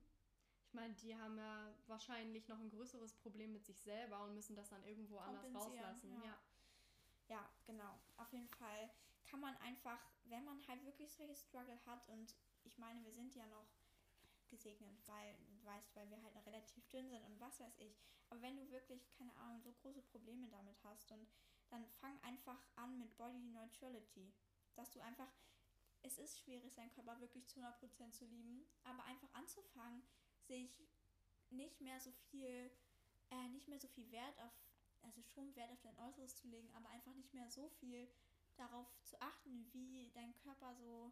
Ich 0.77 0.81
meine, 0.83 0.93
die 0.93 1.17
haben 1.17 1.39
ja 1.39 1.73
wahrscheinlich 1.87 2.47
noch 2.47 2.59
ein 2.59 2.69
größeres 2.69 3.15
Problem 3.15 3.51
mit 3.51 3.65
sich 3.65 3.81
selber 3.81 4.23
und 4.23 4.35
müssen 4.35 4.55
das 4.55 4.69
dann 4.69 4.83
irgendwo 4.83 5.17
anders 5.17 5.51
rauslassen. 5.51 6.13
ja. 6.13 6.23
Ja. 6.23 6.37
Ja, 7.29 7.49
genau. 7.65 7.99
Auf 8.17 8.31
jeden 8.31 8.47
Fall 8.47 8.91
kann 9.25 9.39
man 9.39 9.57
einfach, 9.57 9.99
wenn 10.25 10.45
man 10.45 10.61
halt 10.67 10.85
wirklich 10.85 11.11
solche 11.11 11.35
Struggle 11.35 11.83
hat 11.87 12.07
und 12.09 12.35
ich 12.63 12.77
meine, 12.77 13.03
wir 13.03 13.11
sind 13.11 13.33
ja 13.33 13.47
noch 13.47 13.65
gesegnet, 14.49 15.01
weil, 15.07 15.35
du 15.47 15.65
weißt, 15.65 15.95
weil 15.95 16.11
wir 16.11 16.21
halt 16.21 16.35
noch 16.35 16.45
relativ 16.45 16.87
dünn 16.89 17.09
sind 17.09 17.23
und 17.25 17.39
was 17.39 17.59
weiß 17.59 17.73
ich. 17.79 17.97
Aber 18.29 18.43
wenn 18.43 18.55
du 18.55 18.69
wirklich, 18.69 19.09
keine 19.17 19.35
Ahnung, 19.37 19.59
so 19.63 19.73
große 19.81 20.03
Probleme 20.03 20.47
damit 20.47 20.77
hast 20.83 21.11
und 21.11 21.27
dann 21.69 21.87
fang 21.87 22.21
einfach 22.21 22.61
an 22.75 22.99
mit 22.99 23.17
Body 23.17 23.39
Neutrality. 23.39 24.31
Dass 24.75 24.91
du 24.91 25.01
einfach, 25.01 25.33
es 26.03 26.19
ist 26.19 26.39
schwierig, 26.39 26.75
seinen 26.75 26.91
Körper 26.91 27.19
wirklich 27.19 27.47
zu 27.47 27.61
100% 27.61 28.11
zu 28.11 28.25
lieben, 28.25 28.67
aber 28.83 29.03
einfach 29.05 29.33
anzufangen, 29.33 30.03
sich 30.47 30.71
nicht 31.49 31.79
mehr 31.81 31.99
so 31.99 32.11
viel, 32.29 32.71
äh, 33.29 33.49
nicht 33.49 33.67
mehr 33.67 33.79
so 33.79 33.87
viel 33.87 34.09
Wert 34.11 34.39
auf, 34.39 34.53
also 35.01 35.21
schon 35.21 35.55
Wert 35.55 35.71
auf 35.71 35.81
dein 35.81 35.97
Äußeres 35.99 36.35
zu 36.35 36.47
legen, 36.47 36.69
aber 36.73 36.89
einfach 36.89 37.13
nicht 37.13 37.33
mehr 37.33 37.49
so 37.49 37.69
viel 37.69 38.09
darauf 38.55 38.87
zu 39.03 39.19
achten, 39.21 39.69
wie 39.71 40.09
dein 40.13 40.33
Körper 40.35 40.73
so 40.75 41.11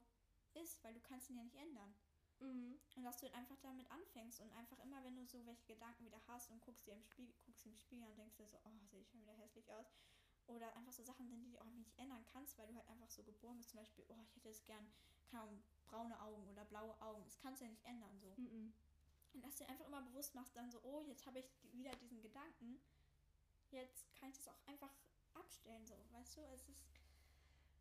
ist, 0.53 0.83
weil 0.83 0.93
du 0.93 1.01
kannst 1.01 1.29
ihn 1.29 1.37
ja 1.37 1.43
nicht 1.43 1.55
ändern. 1.55 1.93
Mhm. 2.39 2.79
Und 2.95 3.03
dass 3.03 3.17
du 3.17 3.31
einfach 3.33 3.57
damit 3.61 3.89
anfängst 3.91 4.41
und 4.41 4.51
einfach 4.53 4.79
immer, 4.79 5.03
wenn 5.03 5.15
du 5.15 5.25
so 5.25 5.45
welche 5.45 5.65
Gedanken 5.65 6.05
wieder 6.05 6.21
hast 6.27 6.49
und 6.51 6.61
guckst 6.61 6.85
dir 6.85 6.93
im 6.93 7.03
Spiegel, 7.03 7.33
guckst 7.45 7.65
im 7.65 7.77
Spiegel 7.77 8.07
und 8.07 8.17
denkst 8.17 8.35
dir 8.35 8.47
so, 8.47 8.57
oh, 8.65 8.85
sehe 8.87 9.01
ich 9.01 9.09
schon 9.09 9.21
wieder 9.21 9.33
hässlich 9.33 9.71
aus. 9.71 9.93
Oder 10.47 10.75
einfach 10.75 10.91
so 10.91 11.03
Sachen 11.03 11.27
sind, 11.27 11.43
die 11.43 11.51
du 11.51 11.59
auch 11.59 11.71
nicht 11.71 11.97
ändern 11.97 12.23
kannst, 12.31 12.57
weil 12.57 12.67
du 12.67 12.75
halt 12.75 12.87
einfach 12.87 13.09
so 13.09 13.23
geboren 13.23 13.57
bist. 13.57 13.69
Zum 13.69 13.79
Beispiel, 13.79 14.05
oh, 14.09 14.21
ich 14.21 14.35
hätte 14.35 14.49
es 14.49 14.63
gern, 14.65 14.85
keine 15.31 15.43
Ahnung, 15.43 15.63
braune 15.85 16.19
Augen 16.21 16.47
oder 16.49 16.65
blaue 16.65 16.99
Augen. 17.01 17.23
Das 17.23 17.39
kannst 17.39 17.61
du 17.61 17.65
ja 17.65 17.71
nicht 17.71 17.85
ändern 17.85 18.19
so. 18.19 18.33
Mhm. 18.37 18.73
Und 19.35 19.43
dass 19.43 19.57
du 19.57 19.65
dir 19.65 19.69
einfach 19.69 19.85
immer 19.85 20.01
bewusst 20.01 20.33
machst, 20.33 20.55
dann 20.55 20.71
so, 20.71 20.79
oh, 20.83 21.03
jetzt 21.07 21.25
habe 21.25 21.39
ich 21.39 21.49
wieder 21.73 21.91
diesen 21.97 22.21
Gedanken. 22.21 22.79
Jetzt 23.69 24.15
kann 24.15 24.29
ich 24.29 24.37
das 24.37 24.47
auch 24.47 24.67
einfach 24.67 24.91
abstellen, 25.33 25.85
so, 25.85 25.95
weißt 26.13 26.37
du? 26.37 26.41
Es 26.53 26.67
ist 26.69 26.85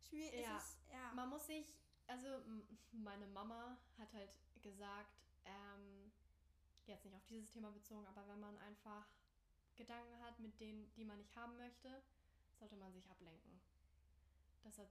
schwierig. 0.09 0.41
Ja. 0.41 0.57
Ist, 0.57 0.77
ja. 0.91 1.13
Man 1.13 1.29
muss 1.29 1.45
sich, 1.47 1.73
also 2.07 2.27
meine 2.91 3.25
Mama 3.27 3.77
hat 3.97 4.13
halt 4.13 4.31
gesagt, 4.61 5.15
ähm, 5.45 6.11
jetzt 6.87 7.05
nicht 7.05 7.15
auf 7.15 7.25
dieses 7.25 7.49
Thema 7.51 7.71
bezogen, 7.71 8.05
aber 8.07 8.27
wenn 8.27 8.39
man 8.39 8.57
einfach 8.57 9.07
Gedanken 9.77 10.19
hat, 10.21 10.37
mit 10.39 10.59
denen, 10.59 10.91
die 10.95 11.05
man 11.05 11.17
nicht 11.17 11.33
haben 11.35 11.55
möchte, 11.57 12.03
sollte 12.59 12.75
man 12.75 12.91
sich 12.93 13.09
ablenken. 13.09 13.61
Das 14.63 14.77
hat 14.77 14.89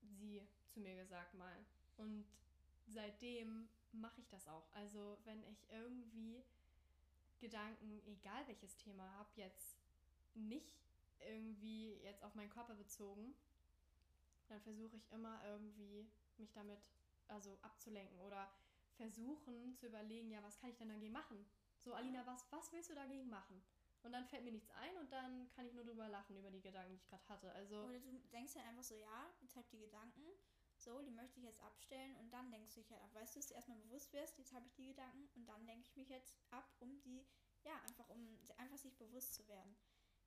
sie 0.00 0.42
zu 0.66 0.80
mir 0.80 0.94
gesagt 0.96 1.34
mal. 1.34 1.56
Und 1.98 2.26
seitdem 2.86 3.68
mache 3.92 4.20
ich 4.20 4.28
das 4.28 4.46
auch. 4.48 4.70
Also 4.72 5.18
wenn 5.24 5.42
ich 5.44 5.66
irgendwie 5.70 6.44
Gedanken, 7.40 8.02
egal 8.06 8.46
welches 8.46 8.76
Thema 8.76 9.10
habe, 9.12 9.30
jetzt 9.36 9.78
nicht 10.34 10.72
irgendwie 11.20 11.94
jetzt 12.02 12.22
auf 12.22 12.34
meinen 12.34 12.50
Körper 12.50 12.74
bezogen, 12.74 13.34
dann 14.48 14.60
versuche 14.60 14.96
ich 14.96 15.10
immer 15.12 15.44
irgendwie 15.44 16.10
mich 16.36 16.52
damit 16.52 16.78
also 17.28 17.58
abzulenken 17.62 18.18
oder 18.20 18.50
versuchen 18.96 19.74
zu 19.76 19.86
überlegen, 19.86 20.30
ja, 20.30 20.42
was 20.42 20.58
kann 20.58 20.70
ich 20.70 20.76
denn 20.76 20.88
dagegen 20.88 21.12
machen? 21.12 21.46
So, 21.80 21.94
Alina, 21.94 22.26
was, 22.26 22.46
was 22.50 22.72
willst 22.72 22.90
du 22.90 22.94
dagegen 22.94 23.28
machen? 23.28 23.62
Und 24.02 24.12
dann 24.12 24.26
fällt 24.26 24.44
mir 24.44 24.52
nichts 24.52 24.70
ein 24.70 24.96
und 24.96 25.12
dann 25.12 25.50
kann 25.50 25.66
ich 25.66 25.74
nur 25.74 25.84
drüber 25.84 26.08
lachen 26.08 26.36
über 26.36 26.50
die 26.50 26.60
Gedanken, 26.60 26.90
die 26.90 26.96
ich 26.96 27.06
gerade 27.06 27.28
hatte. 27.28 27.52
Also, 27.52 27.84
Oder 27.84 27.98
du 28.00 28.12
denkst 28.32 28.54
dann 28.54 28.64
einfach 28.64 28.82
so, 28.82 28.94
ja, 28.94 29.26
jetzt 29.40 29.56
hab 29.56 29.64
ich 29.64 29.70
die 29.70 29.78
Gedanken, 29.78 30.22
so, 30.88 31.02
die 31.02 31.10
möchte 31.10 31.38
ich 31.38 31.44
jetzt 31.44 31.60
abstellen 31.60 32.16
und 32.16 32.30
dann 32.32 32.50
denkst 32.50 32.74
du 32.74 32.80
dich 32.80 32.90
halt 32.90 33.02
ab. 33.02 33.14
Weißt 33.14 33.34
du, 33.34 33.38
dass 33.40 33.48
du 33.48 33.54
erstmal 33.54 33.76
bewusst 33.78 34.12
wirst, 34.14 34.38
jetzt 34.38 34.52
habe 34.54 34.66
ich 34.66 34.74
die 34.74 34.86
Gedanken 34.86 35.28
und 35.34 35.46
dann 35.46 35.64
lenke 35.66 35.86
ich 35.86 35.96
mich 35.96 36.08
jetzt 36.08 36.34
ab, 36.50 36.66
um 36.80 36.98
die, 37.02 37.26
ja, 37.64 37.78
einfach 37.82 38.08
um 38.08 38.38
einfach 38.56 38.78
sich 38.78 38.96
bewusst 38.96 39.34
zu 39.34 39.46
werden. 39.48 39.76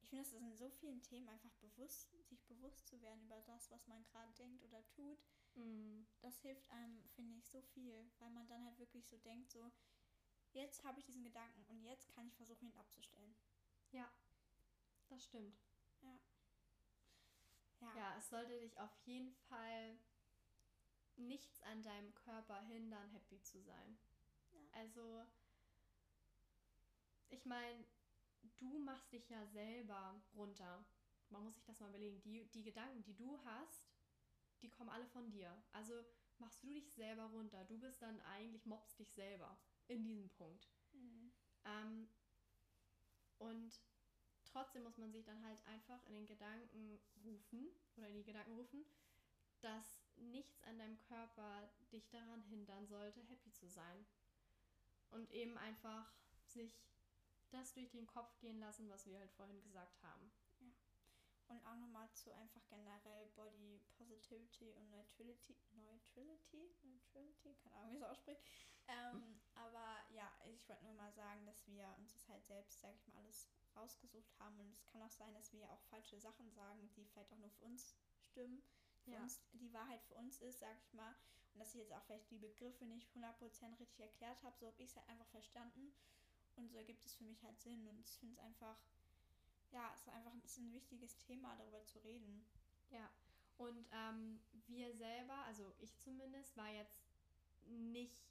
Ich 0.01 0.09
finde, 0.09 0.23
das 0.23 0.33
ist 0.33 0.39
in 0.39 0.55
so 0.55 0.69
vielen 0.69 1.01
Themen 1.01 1.27
einfach 1.29 1.51
bewusst, 1.61 2.11
sich 2.29 2.43
bewusst 2.45 2.87
zu 2.87 3.01
werden 3.01 3.23
über 3.23 3.41
das, 3.41 3.71
was 3.71 3.87
man 3.87 4.03
gerade 4.03 4.31
denkt 4.33 4.63
oder 4.63 4.85
tut. 4.89 5.19
mh, 5.55 6.05
Das 6.21 6.39
hilft 6.41 6.69
einem, 6.69 7.03
finde 7.15 7.37
ich, 7.37 7.47
so 7.49 7.61
viel, 7.61 8.11
weil 8.19 8.29
man 8.31 8.47
dann 8.47 8.63
halt 8.65 8.77
wirklich 8.79 9.07
so 9.07 9.17
denkt, 9.17 9.49
so, 9.51 9.71
jetzt 10.53 10.83
habe 10.83 10.99
ich 10.99 11.05
diesen 11.05 11.23
Gedanken 11.23 11.65
und 11.69 11.81
jetzt 11.83 12.07
kann 12.09 12.27
ich 12.27 12.35
versuchen, 12.35 12.67
ihn 12.67 12.77
abzustellen. 12.77 13.35
ja, 13.91 14.09
das 15.09 15.23
stimmt. 15.23 15.55
Ja. 16.01 16.19
Ja, 17.95 18.15
es 18.17 18.29
sollte 18.29 18.59
dich 18.59 18.77
auf 18.79 18.95
jeden 19.05 19.33
Fall 19.49 19.97
nichts 21.27 21.61
an 21.63 21.81
deinem 21.81 22.13
Körper 22.13 22.61
hindern, 22.63 23.09
happy 23.09 23.41
zu 23.41 23.61
sein. 23.61 23.97
Ja. 24.51 24.59
Also, 24.73 25.25
ich 27.29 27.45
meine, 27.45 27.85
du 28.57 28.79
machst 28.79 29.11
dich 29.11 29.29
ja 29.29 29.45
selber 29.47 30.21
runter. 30.35 30.85
Man 31.29 31.43
muss 31.43 31.55
sich 31.55 31.63
das 31.65 31.79
mal 31.79 31.89
überlegen. 31.89 32.21
Die, 32.21 32.45
die 32.51 32.63
Gedanken, 32.63 33.03
die 33.03 33.15
du 33.15 33.39
hast, 33.45 33.91
die 34.61 34.69
kommen 34.69 34.89
alle 34.89 35.07
von 35.07 35.29
dir. 35.31 35.51
Also 35.71 36.03
machst 36.39 36.63
du 36.63 36.73
dich 36.73 36.91
selber 36.93 37.25
runter. 37.25 37.63
Du 37.65 37.79
bist 37.79 38.01
dann 38.01 38.19
eigentlich, 38.21 38.65
mobst 38.65 38.99
dich 38.99 39.11
selber 39.11 39.57
in 39.87 40.03
diesem 40.03 40.29
Punkt. 40.29 40.67
Mhm. 40.93 41.31
Ähm, 41.65 42.09
und 43.37 43.81
trotzdem 44.45 44.83
muss 44.83 44.97
man 44.97 45.11
sich 45.11 45.23
dann 45.23 45.43
halt 45.43 45.65
einfach 45.67 46.03
in 46.07 46.13
den 46.13 46.27
Gedanken 46.27 46.99
rufen 47.23 47.69
oder 47.95 48.07
in 48.07 48.15
die 48.15 48.23
Gedanken 48.23 48.53
rufen, 48.53 48.85
dass 49.61 50.00
nichts 50.17 50.61
an 50.63 50.77
deinem 50.77 50.99
Körper 50.99 51.69
dich 51.91 52.09
daran 52.09 52.41
hindern 52.43 52.87
sollte, 52.87 53.21
happy 53.21 53.51
zu 53.51 53.67
sein. 53.67 54.05
Und 55.11 55.29
eben 55.31 55.57
einfach 55.57 56.11
sich 56.47 56.73
das 57.49 57.73
durch 57.73 57.91
den 57.91 58.07
Kopf 58.07 58.39
gehen 58.39 58.59
lassen, 58.59 58.89
was 58.89 59.05
wir 59.05 59.19
halt 59.19 59.31
vorhin 59.31 59.61
gesagt 59.61 60.01
haben. 60.03 60.31
Und 61.47 61.65
auch 61.65 61.75
nochmal 61.75 62.09
zu 62.13 62.31
einfach 62.33 62.61
generell 62.69 63.27
Body 63.35 63.81
Positivity 63.97 64.71
und 64.71 64.89
Neutrality. 64.89 65.57
Neutrality? 65.73 66.73
Neutrality? 66.81 67.55
Keine 67.61 67.75
Ahnung, 67.75 67.91
wie 67.91 67.97
es 67.97 68.03
ausspricht. 68.03 68.41
Ähm, 68.87 69.41
aber 69.55 69.99
ja, 70.11 70.31
ich 70.45 70.67
wollte 70.69 70.85
nur 70.85 70.93
mal 70.93 71.11
sagen, 71.11 71.45
dass 71.45 71.67
wir 71.67 71.93
uns 71.97 72.13
das 72.13 72.29
halt 72.29 72.45
selbst, 72.45 72.79
sag 72.79 72.95
ich 72.95 73.07
mal, 73.07 73.19
alles 73.19 73.49
rausgesucht 73.75 74.39
haben. 74.39 74.59
Und 74.59 74.71
es 74.71 74.85
kann 74.87 75.01
auch 75.01 75.11
sein, 75.11 75.33
dass 75.33 75.51
wir 75.51 75.69
auch 75.69 75.81
falsche 75.89 76.17
Sachen 76.19 76.49
sagen, 76.51 76.89
die 76.95 77.05
vielleicht 77.05 77.33
auch 77.33 77.37
nur 77.37 77.51
für 77.51 77.65
uns 77.65 77.97
stimmen. 78.21 78.63
Für 79.05 79.11
Ja. 79.11 79.21
uns 79.21 79.41
die 79.53 79.73
Wahrheit 79.73 80.03
für 80.03 80.15
uns 80.15 80.37
ist, 80.41 80.59
sag 80.59 80.77
ich 80.79 80.93
mal. 80.93 81.15
Und 81.53 81.59
dass 81.59 81.73
ich 81.73 81.81
jetzt 81.81 81.93
auch 81.93 82.03
vielleicht 82.03 82.29
die 82.31 82.37
Begriffe 82.37 82.85
nicht 82.85 83.09
100% 83.15 83.79
richtig 83.79 83.99
erklärt 83.99 84.41
habe. 84.43 84.57
So 84.57 84.67
habe 84.67 84.81
ich 84.81 84.89
es 84.89 84.95
halt 84.95 85.07
einfach 85.09 85.27
verstanden. 85.27 85.93
Und 86.55 86.69
so 86.69 86.77
ergibt 86.77 87.05
es 87.05 87.13
für 87.15 87.23
mich 87.23 87.43
halt 87.43 87.59
Sinn. 87.59 87.87
Und 87.87 87.99
ich 87.99 88.17
finde 88.17 88.35
es 88.35 88.39
einfach 88.39 88.77
ja, 89.71 89.89
es 89.93 90.01
ist 90.01 90.09
einfach 90.09 90.33
es 90.43 90.51
ist 90.51 90.57
ein 90.59 90.73
wichtiges 90.73 91.17
Thema, 91.17 91.55
darüber 91.55 91.83
zu 91.85 91.99
reden. 91.99 92.45
Ja, 92.89 93.09
und 93.57 93.87
ähm, 93.91 94.41
wir 94.67 94.93
selber, 94.93 95.35
also 95.45 95.73
ich 95.79 95.95
zumindest, 95.99 96.55
war 96.57 96.69
jetzt 96.69 96.99
nicht 97.65 98.21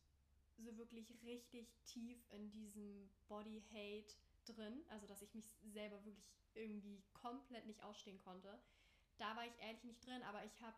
so 0.59 0.77
wirklich 0.77 1.11
richtig 1.23 1.73
tief 1.85 2.19
in 2.31 2.51
diesem 2.51 3.11
Body 3.29 3.63
Hate 3.73 4.15
drin, 4.45 4.85
also 4.89 5.07
dass 5.07 5.23
ich 5.23 5.33
mich 5.35 5.51
selber 5.63 6.05
wirklich 6.05 6.31
irgendwie 6.55 7.03
komplett 7.15 7.67
nicht 7.67 7.83
ausstehen 7.83 8.19
konnte. 8.19 8.61
Da 9.21 9.37
war 9.37 9.45
ich 9.47 9.59
ehrlich 9.61 9.85
nicht 9.85 10.07
drin, 10.07 10.23
aber 10.23 10.43
ich 10.45 10.63
habe 10.63 10.77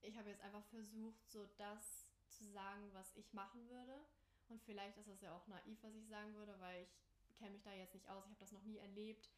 ich 0.00 0.18
habe 0.18 0.30
jetzt 0.30 0.42
einfach 0.42 0.64
versucht, 0.64 1.30
so 1.30 1.46
das 1.58 2.08
zu 2.28 2.44
sagen, 2.44 2.92
was 2.92 3.14
ich 3.14 3.32
machen 3.32 3.68
würde. 3.68 4.04
Und 4.48 4.60
vielleicht 4.62 4.98
ist 4.98 5.08
das 5.08 5.20
ja 5.20 5.32
auch 5.32 5.46
naiv, 5.46 5.78
was 5.82 5.94
ich 5.94 6.08
sagen 6.08 6.34
würde, 6.34 6.58
weil 6.58 6.88
ich 7.28 7.36
kenne 7.36 7.52
mich 7.52 7.62
da 7.62 7.72
jetzt 7.72 7.94
nicht 7.94 8.08
aus, 8.08 8.24
ich 8.24 8.30
habe 8.30 8.40
das 8.40 8.50
noch 8.50 8.64
nie 8.64 8.78
erlebt. 8.78 9.30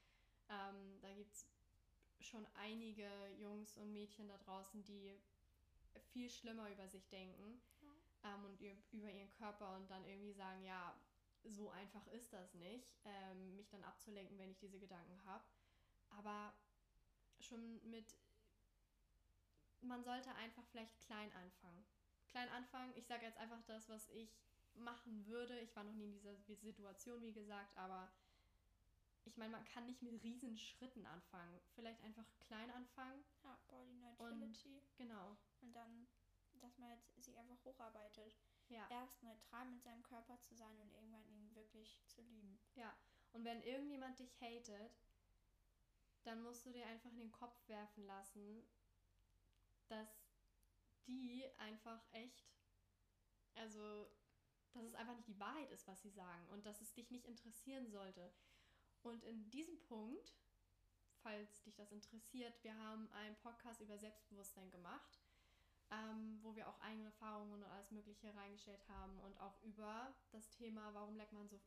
Ähm, 0.49 0.99
da 1.03 1.13
gibt 1.13 1.35
es 1.35 1.47
schon 2.21 2.47
einige 2.55 3.09
Jungs 3.39 3.77
und 3.77 3.93
Mädchen 3.93 4.27
da 4.27 4.39
draußen, 4.39 4.83
die 4.85 5.21
viel 6.13 6.31
schlimmer 6.31 6.71
über 6.71 6.89
sich 6.89 7.07
denken 7.11 7.61
Ja. 7.83 8.35
ähm, 8.35 8.45
und 8.47 8.61
über 8.93 9.11
ihren 9.11 9.31
Körper 9.33 9.77
und 9.77 9.91
dann 9.91 10.05
irgendwie 10.07 10.33
sagen, 10.33 10.65
ja, 10.65 10.99
so 11.45 11.69
einfach 11.71 12.07
ist 12.07 12.33
das 12.33 12.55
nicht, 12.55 12.97
ähm, 13.05 13.55
mich 13.55 13.69
dann 13.69 13.85
abzulenken, 13.85 14.39
wenn 14.39 14.51
ich 14.51 14.59
diese 14.59 14.79
Gedanken 14.79 15.23
habe. 15.25 15.45
Aber 16.09 16.55
schon 17.45 17.81
mit, 17.91 18.17
man 19.81 20.03
sollte 20.03 20.35
einfach 20.35 20.65
vielleicht 20.67 20.99
klein 21.01 21.33
anfangen. 21.33 21.85
Klein 22.29 22.49
anfangen, 22.51 22.93
ich 22.97 23.07
sage 23.07 23.27
jetzt 23.27 23.39
einfach 23.39 23.63
das, 23.67 23.89
was 23.89 24.09
ich 24.09 24.31
machen 24.75 25.27
würde. 25.27 25.59
Ich 25.61 25.75
war 25.77 25.85
noch 25.85 25.95
nie 25.95 26.07
in 26.07 26.13
dieser 26.13 26.35
Situation, 26.37 27.23
wie 27.23 27.33
gesagt, 27.33 27.77
aber 27.77 28.11
ich 29.25 29.37
meine, 29.37 29.53
man 29.53 29.65
kann 29.65 29.87
nicht 29.87 30.03
mit 30.03 30.23
riesen 30.23 30.57
Schritten 30.59 31.07
anfangen. 31.07 31.61
Vielleicht 31.75 32.03
einfach 32.03 32.27
klein 32.41 32.71
anfangen. 32.71 33.25
Ja, 33.43 33.59
Body 33.69 33.95
Neutrality. 33.95 34.83
Genau. 34.97 35.37
Und, 35.63 35.73
dann, 35.73 36.07
dass 36.61 36.77
man 36.79 36.91
jetzt 36.91 37.15
sich 37.23 37.37
einfach 37.39 37.63
hocharbeitet. 37.65 38.37
Ja. 38.69 38.87
Erst 38.91 39.23
neutral 39.23 39.67
mit 39.67 39.83
seinem 39.83 40.03
Körper 40.03 40.41
zu 40.41 40.55
sein 40.55 40.79
und 40.81 40.93
irgendwann 40.93 41.25
ihn 41.27 41.55
wirklich 41.55 42.01
zu 42.07 42.23
lieben. 42.23 42.59
Ja. 42.75 42.95
Und 43.33 43.45
wenn 43.45 43.63
irgendjemand 43.63 44.19
dich 44.19 44.41
hatet, 44.41 44.95
dann 46.25 46.43
musst 46.43 46.67
du 46.67 46.71
dir 46.71 46.87
einfach 46.87 47.11
in 47.13 47.19
den 47.19 47.33
Kopf 47.33 47.57
werfen 47.69 48.05
lassen, 48.07 48.67
dass 49.89 50.09
die 51.07 51.45
einfach 51.59 52.03
echt, 52.13 52.45
also, 53.55 54.09
dass 54.73 54.85
es 54.85 54.95
einfach 54.95 55.15
nicht 55.15 55.29
die 55.29 55.39
Wahrheit 55.39 55.71
ist, 55.71 55.87
was 55.87 56.03
sie 56.03 56.11
sagen 56.11 56.47
und 56.49 56.67
dass 56.67 56.81
es 56.81 56.93
dich 56.95 57.11
nicht 57.11 57.27
interessieren 57.27 57.91
sollte. 57.91 58.33
Und 59.03 59.23
in 59.25 59.51
diesem 59.51 59.79
Punkt, 59.83 60.35
falls 61.23 61.63
dich 61.63 61.75
das 61.75 61.93
interessiert, 61.93 62.55
wir 62.65 62.77
haben 62.77 63.11
einen 63.13 63.37
Podcast 63.37 63.81
über 63.81 63.99
Selbstbewusstsein 63.99 64.71
gemacht, 64.71 65.21
ähm, 65.91 66.39
wo 66.43 66.57
wir 66.57 66.69
auch 66.69 66.81
eigene 66.81 67.07
Erfahrungen 67.07 67.53
und 67.53 67.65
alles 67.65 67.91
Mögliche 67.91 68.35
reingestellt 68.35 68.89
haben 68.89 69.21
und 69.21 69.39
auch 69.41 69.63
über 69.63 70.15
das 70.31 70.49
Thema, 70.51 70.93
warum 70.95 71.17
legt 71.17 71.33
man 71.33 71.49
so, 71.49 71.61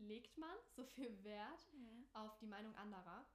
legt 0.00 0.36
man 0.38 0.56
so 0.76 0.84
viel 0.84 1.22
Wert 1.24 1.68
auf 2.12 2.36
die 2.38 2.46
Meinung 2.46 2.74
anderer. 2.76 3.26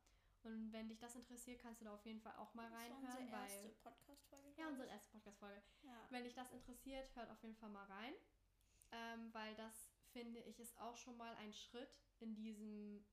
Und 0.44 0.72
wenn 0.72 0.88
dich 0.88 1.00
das 1.00 1.16
interessiert, 1.16 1.60
kannst 1.60 1.82
du 1.82 1.86
da 1.86 1.94
auf 1.96 2.06
jeden 2.06 2.22
Fall 2.22 2.36
auch 2.38 2.54
mal 2.54 2.70
Das 2.70 2.74
war 2.74 2.80
reinhören. 2.82 3.18
unsere 3.24 3.42
erste 3.42 3.70
Podcast-Folge. 3.82 4.54
ja, 4.58 4.68
unsere 4.68 4.88
erste 4.90 5.10
Podcast-Folge. 5.10 5.62
Ja. 5.82 6.08
Wenn 6.12 6.24
dich 6.24 6.36
das 6.36 6.52
interessiert, 6.52 7.16
hört 7.16 7.32
auf 7.32 7.42
jeden 7.42 7.56
Fall 7.56 7.70
mal 7.70 7.86
rein. 7.86 8.14
Ähm, 8.92 9.34
weil 9.34 9.56
das, 9.56 9.92
finde 10.14 10.40
ich, 10.42 10.60
ist 10.60 10.78
auch 10.80 10.96
schon 10.98 11.18
mal 11.18 11.34
ein 11.38 11.52
Schritt 11.52 12.00
in 12.20 12.36
diesem, 12.36 13.04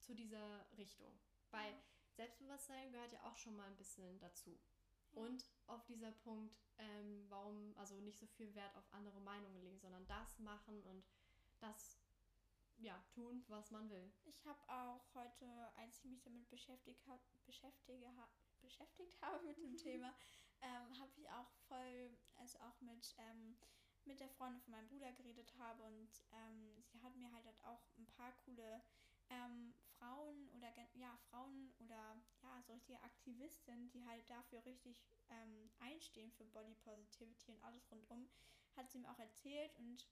zu 0.00 0.14
dieser 0.14 0.66
Richtung. 0.76 1.18
Weil 1.50 1.72
Ja. 1.72 1.78
Selbstbewusstsein 2.16 2.92
gehört 2.92 3.12
ja 3.12 3.24
auch 3.24 3.36
schon 3.38 3.56
mal 3.56 3.66
ein 3.66 3.76
bisschen 3.76 4.18
dazu. 4.20 4.50
Ja. 5.12 5.22
Und 5.22 5.44
auf 5.66 5.84
dieser 5.86 6.12
Punkt, 6.12 6.60
ähm, 6.78 7.24
warum 7.30 7.74
also 7.78 7.98
nicht 8.00 8.18
so 8.18 8.26
viel 8.26 8.54
Wert 8.54 8.76
auf 8.76 8.84
andere 8.92 9.20
Meinungen 9.20 9.58
legen, 9.62 9.78
sondern 9.80 10.06
das 10.06 10.38
machen 10.38 10.82
und 10.82 11.04
das 11.60 11.98
ja, 12.84 13.02
tun, 13.14 13.42
was 13.48 13.70
man 13.70 13.88
will. 13.88 14.12
Ich 14.24 14.44
habe 14.44 14.60
auch 14.68 15.02
heute, 15.14 15.46
als 15.76 15.98
ich 15.98 16.04
mich 16.04 16.22
damit 16.22 16.48
beschäftigt, 16.50 17.06
hab, 17.08 17.20
beschäftige, 17.46 18.06
ha, 18.16 18.28
beschäftigt 18.60 19.16
habe 19.22 19.42
mit 19.44 19.56
dem 19.56 19.76
Thema, 19.76 20.14
ähm, 20.60 20.98
habe 21.00 21.10
ich 21.16 21.28
auch 21.30 21.50
voll, 21.66 22.16
also 22.36 22.58
auch 22.60 22.78
mit, 22.82 23.14
ähm, 23.18 23.56
mit 24.04 24.20
der 24.20 24.28
Freundin 24.28 24.60
von 24.60 24.72
meinem 24.72 24.88
Bruder 24.88 25.12
geredet 25.12 25.54
habe 25.58 25.82
und 25.82 26.10
ähm, 26.32 26.82
sie 26.82 27.02
hat 27.02 27.16
mir 27.16 27.32
halt, 27.32 27.46
halt 27.46 27.64
auch 27.64 27.80
ein 27.96 28.06
paar 28.06 28.32
coole 28.44 28.82
ähm, 29.30 29.74
Frauen 29.98 30.50
oder 30.50 30.70
ja, 30.92 31.16
Frauen 31.30 31.72
oder 31.78 32.20
ja, 32.42 32.62
so 32.62 32.74
richtige 32.74 33.02
Aktivistinnen, 33.02 33.88
die 33.88 34.04
halt 34.04 34.28
dafür 34.28 34.62
richtig 34.66 35.02
ähm, 35.30 35.70
einstehen 35.78 36.30
für 36.32 36.44
Body 36.44 36.74
Positivity 36.74 37.52
und 37.52 37.64
alles 37.64 37.90
rundum, 37.90 38.28
hat 38.76 38.90
sie 38.90 38.98
mir 38.98 39.10
auch 39.10 39.18
erzählt 39.18 39.74
und 39.76 40.06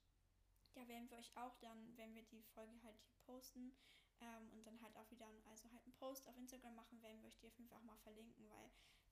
ja, 0.75 0.87
werden 0.89 1.11
wir 1.11 1.19
euch 1.19 1.37
auch 1.37 1.57
dann, 1.57 1.97
wenn 1.97 2.15
wir 2.15 2.23
die 2.25 2.43
Folge 2.55 2.83
halt 2.83 2.99
hier 3.01 3.15
posten 3.27 3.73
ähm, 4.21 4.51
und 4.53 4.67
dann 4.67 4.81
halt 4.81 4.97
auch 4.97 5.11
wieder, 5.11 5.27
also 5.51 5.71
halt 5.73 5.85
einen 5.85 5.95
Post 5.95 6.27
auf 6.29 6.37
Instagram 6.37 6.75
machen, 6.75 7.03
werden 7.03 7.21
wir 7.21 7.29
euch 7.29 7.39
die 7.39 7.47
auf 7.47 7.59
jeden 7.59 7.69
Fall 7.69 7.79
auch 7.79 7.85
mal 7.85 7.97
verlinken, 7.97 8.49
weil 8.49 8.71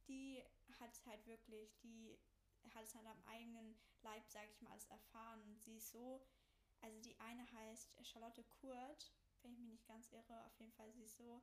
die 0.09 0.42
hat 0.79 1.01
halt 1.07 1.27
wirklich, 1.27 1.77
die 1.83 2.18
hat 2.75 2.85
es 2.85 2.94
halt 2.94 3.07
am 3.07 3.23
eigenen 3.27 3.77
Leib, 4.03 4.29
sag 4.29 4.49
ich 4.51 4.61
mal, 4.61 4.70
alles 4.70 4.87
erfahren. 4.87 5.57
Sie 5.59 5.77
ist 5.77 5.90
so, 5.90 6.20
also 6.81 6.99
die 7.01 7.18
eine 7.20 7.51
heißt 7.53 7.90
Charlotte 8.03 8.44
Kurt, 8.44 9.12
wenn 9.42 9.53
ich 9.53 9.59
mich 9.59 9.70
nicht 9.70 9.87
ganz 9.87 10.11
irre, 10.12 10.44
auf 10.46 10.59
jeden 10.59 10.73
Fall, 10.73 10.92
sie 10.92 11.03
ist 11.03 11.16
so, 11.16 11.42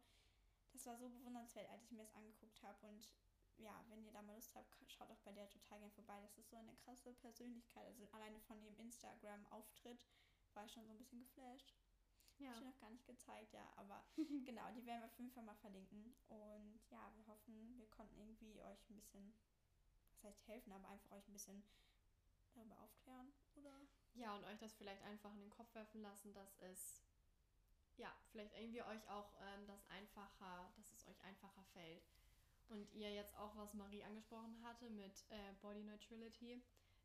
das 0.73 0.85
war 0.85 0.97
so 0.97 1.09
bewundernswert, 1.09 1.69
als 1.69 1.83
ich 1.83 1.91
mir 1.91 1.99
das 1.99 2.13
angeguckt 2.13 2.61
habe 2.61 2.85
und 2.87 3.07
ja, 3.57 3.83
wenn 3.89 4.03
ihr 4.03 4.11
da 4.11 4.21
mal 4.21 4.35
Lust 4.35 4.55
habt, 4.55 4.75
schaut 4.87 5.09
auch 5.11 5.19
bei 5.19 5.31
der 5.31 5.49
total 5.49 5.79
gern 5.79 5.91
vorbei. 5.91 6.19
Das 6.21 6.37
ist 6.37 6.49
so 6.49 6.57
eine 6.57 6.75
krasse 6.75 7.13
Persönlichkeit. 7.13 7.85
Also 7.87 8.07
alleine 8.11 8.39
von 8.41 8.61
ihrem 8.61 8.77
Instagram-Auftritt 8.77 9.99
war 10.53 10.65
ich 10.65 10.71
schon 10.71 10.85
so 10.85 10.91
ein 10.91 10.97
bisschen 10.97 11.19
geflasht. 11.19 11.73
Ja. 12.39 12.51
Hab 12.51 12.57
ich 12.57 12.65
noch 12.65 12.79
gar 12.79 12.89
nicht 12.91 13.05
gezeigt, 13.05 13.53
ja. 13.53 13.67
Aber 13.75 14.03
genau, 14.45 14.69
die 14.71 14.85
werden 14.85 15.01
wir 15.01 15.07
auf 15.07 15.17
jeden 15.17 15.31
Fall 15.31 15.43
mal 15.43 15.55
verlinken. 15.55 16.15
Und 16.29 16.79
ja, 16.89 17.11
wir 17.15 17.27
hoffen, 17.27 17.77
wir 17.77 17.89
konnten 17.89 18.19
irgendwie 18.19 18.61
euch 18.61 18.89
ein 18.89 18.95
bisschen, 18.95 19.33
was 20.11 20.23
heißt 20.23 20.47
helfen, 20.47 20.71
aber 20.71 20.87
einfach 20.89 21.11
euch 21.11 21.27
ein 21.27 21.33
bisschen 21.33 21.63
darüber 22.53 22.79
aufklären, 22.79 23.31
oder? 23.55 23.87
Ja, 24.13 24.35
und 24.35 24.43
euch 24.45 24.57
das 24.59 24.73
vielleicht 24.73 25.03
einfach 25.03 25.31
in 25.33 25.41
den 25.41 25.49
Kopf 25.49 25.73
werfen 25.75 26.01
lassen, 26.01 26.33
dass 26.33 26.57
es, 26.59 27.03
ja, 27.97 28.15
vielleicht 28.31 28.55
irgendwie 28.55 28.81
euch 28.81 29.07
auch 29.09 29.31
ähm, 29.41 29.67
das 29.67 29.85
einfacher, 29.89 30.71
dass 30.75 30.91
es 30.91 31.07
euch 31.07 31.21
einfacher 31.21 31.63
fällt. 31.73 32.03
Und 32.69 32.91
ihr 32.93 33.13
jetzt 33.13 33.35
auch, 33.37 33.55
was 33.55 33.73
Marie 33.73 34.03
angesprochen 34.03 34.61
hatte 34.63 34.89
mit 34.89 35.23
äh, 35.29 35.53
Body 35.61 35.83
Neutrality, 35.83 36.61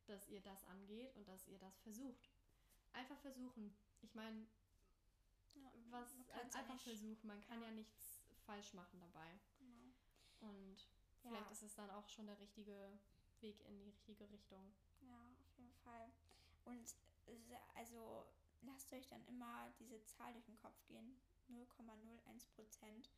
dass 0.06 0.28
ihr 0.28 0.40
das 0.40 0.64
angeht 0.64 1.14
und 1.14 1.28
dass 1.28 1.46
ihr 1.46 1.58
das 1.58 1.78
versucht. 1.80 2.30
Einfach 2.92 3.18
versuchen. 3.20 3.74
Ich 4.02 4.14
meine, 4.14 4.46
Ja, 5.54 5.70
was 5.90 6.14
man 6.16 6.28
äh, 6.28 6.32
ja 6.32 6.58
einfach 6.58 6.74
nicht- 6.74 6.82
versuchen. 6.84 7.26
Man 7.26 7.40
kann 7.42 7.60
ja. 7.60 7.68
ja 7.68 7.74
nichts 7.74 8.22
falsch 8.44 8.72
machen 8.74 8.98
dabei. 8.98 9.38
Genau. 9.60 9.92
Und 10.40 10.80
Ja. 11.22 11.30
vielleicht 11.30 11.50
ist 11.52 11.62
es 11.62 11.74
dann 11.74 11.90
auch 11.90 12.08
schon 12.08 12.26
der 12.26 12.38
richtige 12.40 12.98
Weg 13.40 13.60
in 13.66 13.76
die 13.76 13.84
richtige 13.84 14.28
Richtung. 14.30 14.72
Ja, 15.00 15.28
auf 15.40 15.58
jeden 15.58 15.72
Fall. 15.84 16.10
Und 16.64 16.94
also 17.74 18.26
lasst 18.62 18.92
euch 18.92 19.06
dann 19.08 19.24
immer 19.26 19.72
diese 19.78 20.02
Zahl 20.04 20.32
durch 20.32 20.44
den 20.46 20.56
Kopf 20.56 20.84
gehen. 20.86 21.16
0,01 21.48 22.46
Prozent. 22.54 23.10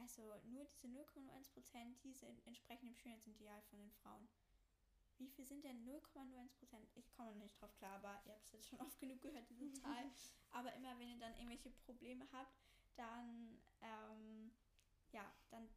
Also 0.00 0.22
nur 0.46 0.64
diese 0.64 0.86
0,01 0.88 1.52
Prozent, 1.52 2.02
diese 2.02 2.26
entsprechen 2.46 2.86
dem 2.86 2.96
Schönheitsideal 2.96 3.60
von 3.68 3.78
den 3.78 3.90
Frauen. 4.02 4.28
Wie 5.18 5.28
viel 5.28 5.44
sind 5.44 5.62
denn 5.64 5.84
0,01 5.86 6.48
Prozent? 6.58 6.88
Ich 6.94 7.10
komme 7.12 7.30
noch 7.32 7.36
nicht 7.42 7.60
drauf 7.60 7.74
klar, 7.76 7.96
aber 7.96 8.18
ihr 8.24 8.32
habt 8.32 8.46
es 8.46 8.52
jetzt 8.52 8.68
schon 8.70 8.80
oft 8.80 8.98
genug 8.98 9.20
gehört, 9.20 9.48
diese 9.50 9.70
Zahl. 9.82 10.10
aber 10.52 10.72
immer 10.74 10.98
wenn 10.98 11.10
ihr 11.10 11.18
dann 11.18 11.34
irgendwelche 11.34 11.70
Probleme 11.70 12.26
habt, 12.32 12.56
dann, 12.96 13.60
ähm, 13.82 14.50
ja, 15.12 15.30
dann, 15.50 15.68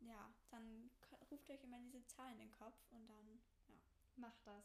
ja, 0.00 0.32
dann 0.50 0.88
ruft 1.30 1.50
euch 1.50 1.62
immer 1.64 1.78
diese 1.80 2.06
Zahl 2.06 2.30
in 2.32 2.38
den 2.38 2.52
Kopf 2.52 2.78
und 2.92 3.06
dann, 3.08 3.40
ja. 3.68 3.74
Macht 4.16 4.46
das. 4.46 4.64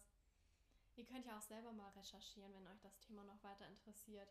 Ihr 0.95 1.05
könnt 1.05 1.25
ja 1.25 1.37
auch 1.37 1.41
selber 1.41 1.71
mal 1.71 1.89
recherchieren, 1.91 2.53
wenn 2.53 2.67
euch 2.67 2.81
das 2.81 2.99
Thema 2.99 3.23
noch 3.23 3.41
weiter 3.43 3.67
interessiert. 3.67 4.29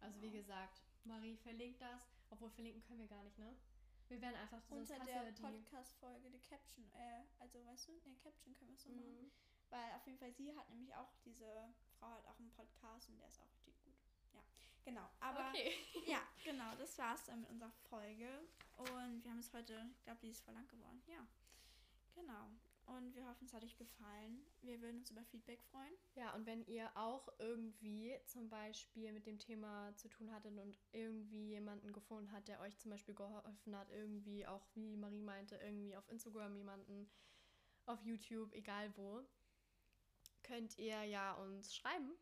Also 0.00 0.20
wie 0.22 0.30
Genau. 0.30 0.42
gesagt, 0.42 0.82
Marie 1.04 1.36
verlinkt 1.36 1.80
das, 1.80 2.08
obwohl 2.30 2.50
verlinken 2.50 2.82
können 2.84 3.00
wir 3.00 3.08
gar 3.08 3.22
nicht, 3.22 3.38
ne? 3.38 3.54
Wir 4.08 4.20
werden 4.20 4.36
einfach 4.36 4.60
sonst 4.62 4.90
unter 4.90 5.04
der 5.04 5.32
Podcast-Folge 5.32 6.30
die 6.30 6.40
Caption, 6.40 6.84
äh, 6.92 7.24
also 7.38 7.64
weißt 7.64 7.88
du, 7.88 7.92
eine 8.04 8.16
Caption 8.16 8.54
können 8.54 8.70
wir 8.70 8.78
so 8.78 8.88
machen. 8.90 9.22
Mhm. 9.22 9.30
Weil 9.70 9.92
auf 9.94 10.06
jeden 10.06 10.18
Fall 10.18 10.32
sie 10.32 10.54
hat 10.54 10.68
nämlich 10.68 10.94
auch, 10.94 11.14
diese 11.24 11.74
Frau 11.98 12.10
hat 12.10 12.26
auch 12.26 12.38
einen 12.38 12.50
Podcast 12.50 13.08
und 13.08 13.18
der 13.18 13.28
ist 13.28 13.40
auch 13.40 13.50
richtig 13.54 13.82
gut. 13.82 13.94
Ja, 14.34 14.42
genau. 14.84 15.08
Aber 15.20 15.48
Okay. 15.48 15.72
ja, 16.06 16.20
genau, 16.44 16.74
das 16.76 16.98
war's 16.98 17.24
dann 17.24 17.40
mit 17.40 17.50
unserer 17.50 17.72
Folge. 17.88 18.28
Und 18.76 19.24
wir 19.24 19.30
haben 19.30 19.38
es 19.38 19.52
heute, 19.52 19.88
ich 19.96 20.04
glaube, 20.04 20.20
die 20.20 20.30
ist 20.30 20.42
voll 20.42 20.54
lang 20.54 20.68
geworden. 20.68 21.02
Ja, 21.06 21.26
genau. 22.14 22.50
Und 22.98 23.14
wir 23.14 23.26
hoffen, 23.28 23.46
es 23.46 23.52
hat 23.54 23.64
euch 23.64 23.76
gefallen. 23.76 24.44
Wir 24.60 24.80
würden 24.82 24.98
uns 24.98 25.10
über 25.10 25.24
Feedback 25.24 25.62
freuen. 25.62 25.94
Ja, 26.14 26.34
und 26.34 26.44
wenn 26.46 26.64
ihr 26.66 26.90
auch 26.96 27.28
irgendwie 27.38 28.18
zum 28.26 28.48
Beispiel 28.48 29.12
mit 29.12 29.26
dem 29.26 29.38
Thema 29.38 29.94
zu 29.96 30.08
tun 30.08 30.30
hattet 30.32 30.58
und 30.58 30.78
irgendwie 30.92 31.48
jemanden 31.48 31.92
gefunden 31.92 32.30
hat, 32.32 32.48
der 32.48 32.60
euch 32.60 32.78
zum 32.78 32.90
Beispiel 32.90 33.14
geholfen 33.14 33.76
hat, 33.76 33.90
irgendwie 33.90 34.46
auch, 34.46 34.66
wie 34.74 34.96
Marie 34.96 35.22
meinte, 35.22 35.56
irgendwie 35.56 35.96
auf 35.96 36.08
Instagram 36.10 36.54
jemanden, 36.56 37.08
auf 37.86 38.02
YouTube, 38.02 38.52
egal 38.52 38.94
wo, 38.96 39.22
könnt 40.42 40.78
ihr 40.78 41.02
ja 41.04 41.32
uns 41.34 41.74
schreiben 41.74 42.12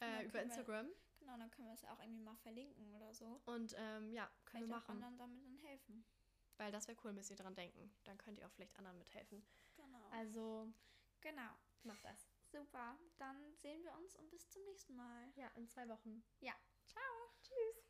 Ja, 0.00 0.06
äh, 0.06 0.10
können 0.18 0.24
über 0.26 0.34
wir- 0.34 0.42
Instagram. 0.42 0.86
Genau, 1.18 1.38
dann 1.38 1.50
können 1.50 1.68
wir 1.68 1.74
es 1.74 1.84
auch 1.86 1.98
irgendwie 2.00 2.20
mal 2.22 2.36
verlinken 2.36 2.94
oder 2.94 3.14
so. 3.14 3.40
Und 3.46 3.74
ähm, 3.78 4.12
ja, 4.12 4.30
können 4.44 4.66
Vielleicht 4.66 4.68
wir 4.68 4.76
auch 4.76 4.80
machen. 4.80 5.02
anderen 5.02 5.16
damit 5.18 5.42
dann 5.46 5.56
helfen. 5.56 6.04
Weil 6.58 6.70
das 6.70 6.86
wäre 6.86 6.98
cool, 7.02 7.12
müsst 7.12 7.30
ihr 7.30 7.36
dran 7.36 7.54
denken. 7.54 7.90
Dann 8.04 8.16
könnt 8.18 8.38
ihr 8.38 8.46
auch 8.46 8.50
vielleicht 8.52 8.76
anderen 8.78 8.98
mithelfen. 8.98 9.42
Also. 10.14 10.72
Genau. 11.20 11.50
Mach 11.82 11.98
das. 12.00 12.30
Super. 12.52 12.96
Dann 13.18 13.56
sehen 13.56 13.82
wir 13.82 13.92
uns 13.94 14.14
und 14.14 14.30
bis 14.30 14.48
zum 14.48 14.62
nächsten 14.64 14.94
Mal. 14.94 15.32
Ja, 15.34 15.48
in 15.56 15.68
zwei 15.68 15.88
Wochen. 15.88 16.22
Ja. 16.40 16.54
Ciao. 16.86 17.02
Tschüss. 17.42 17.83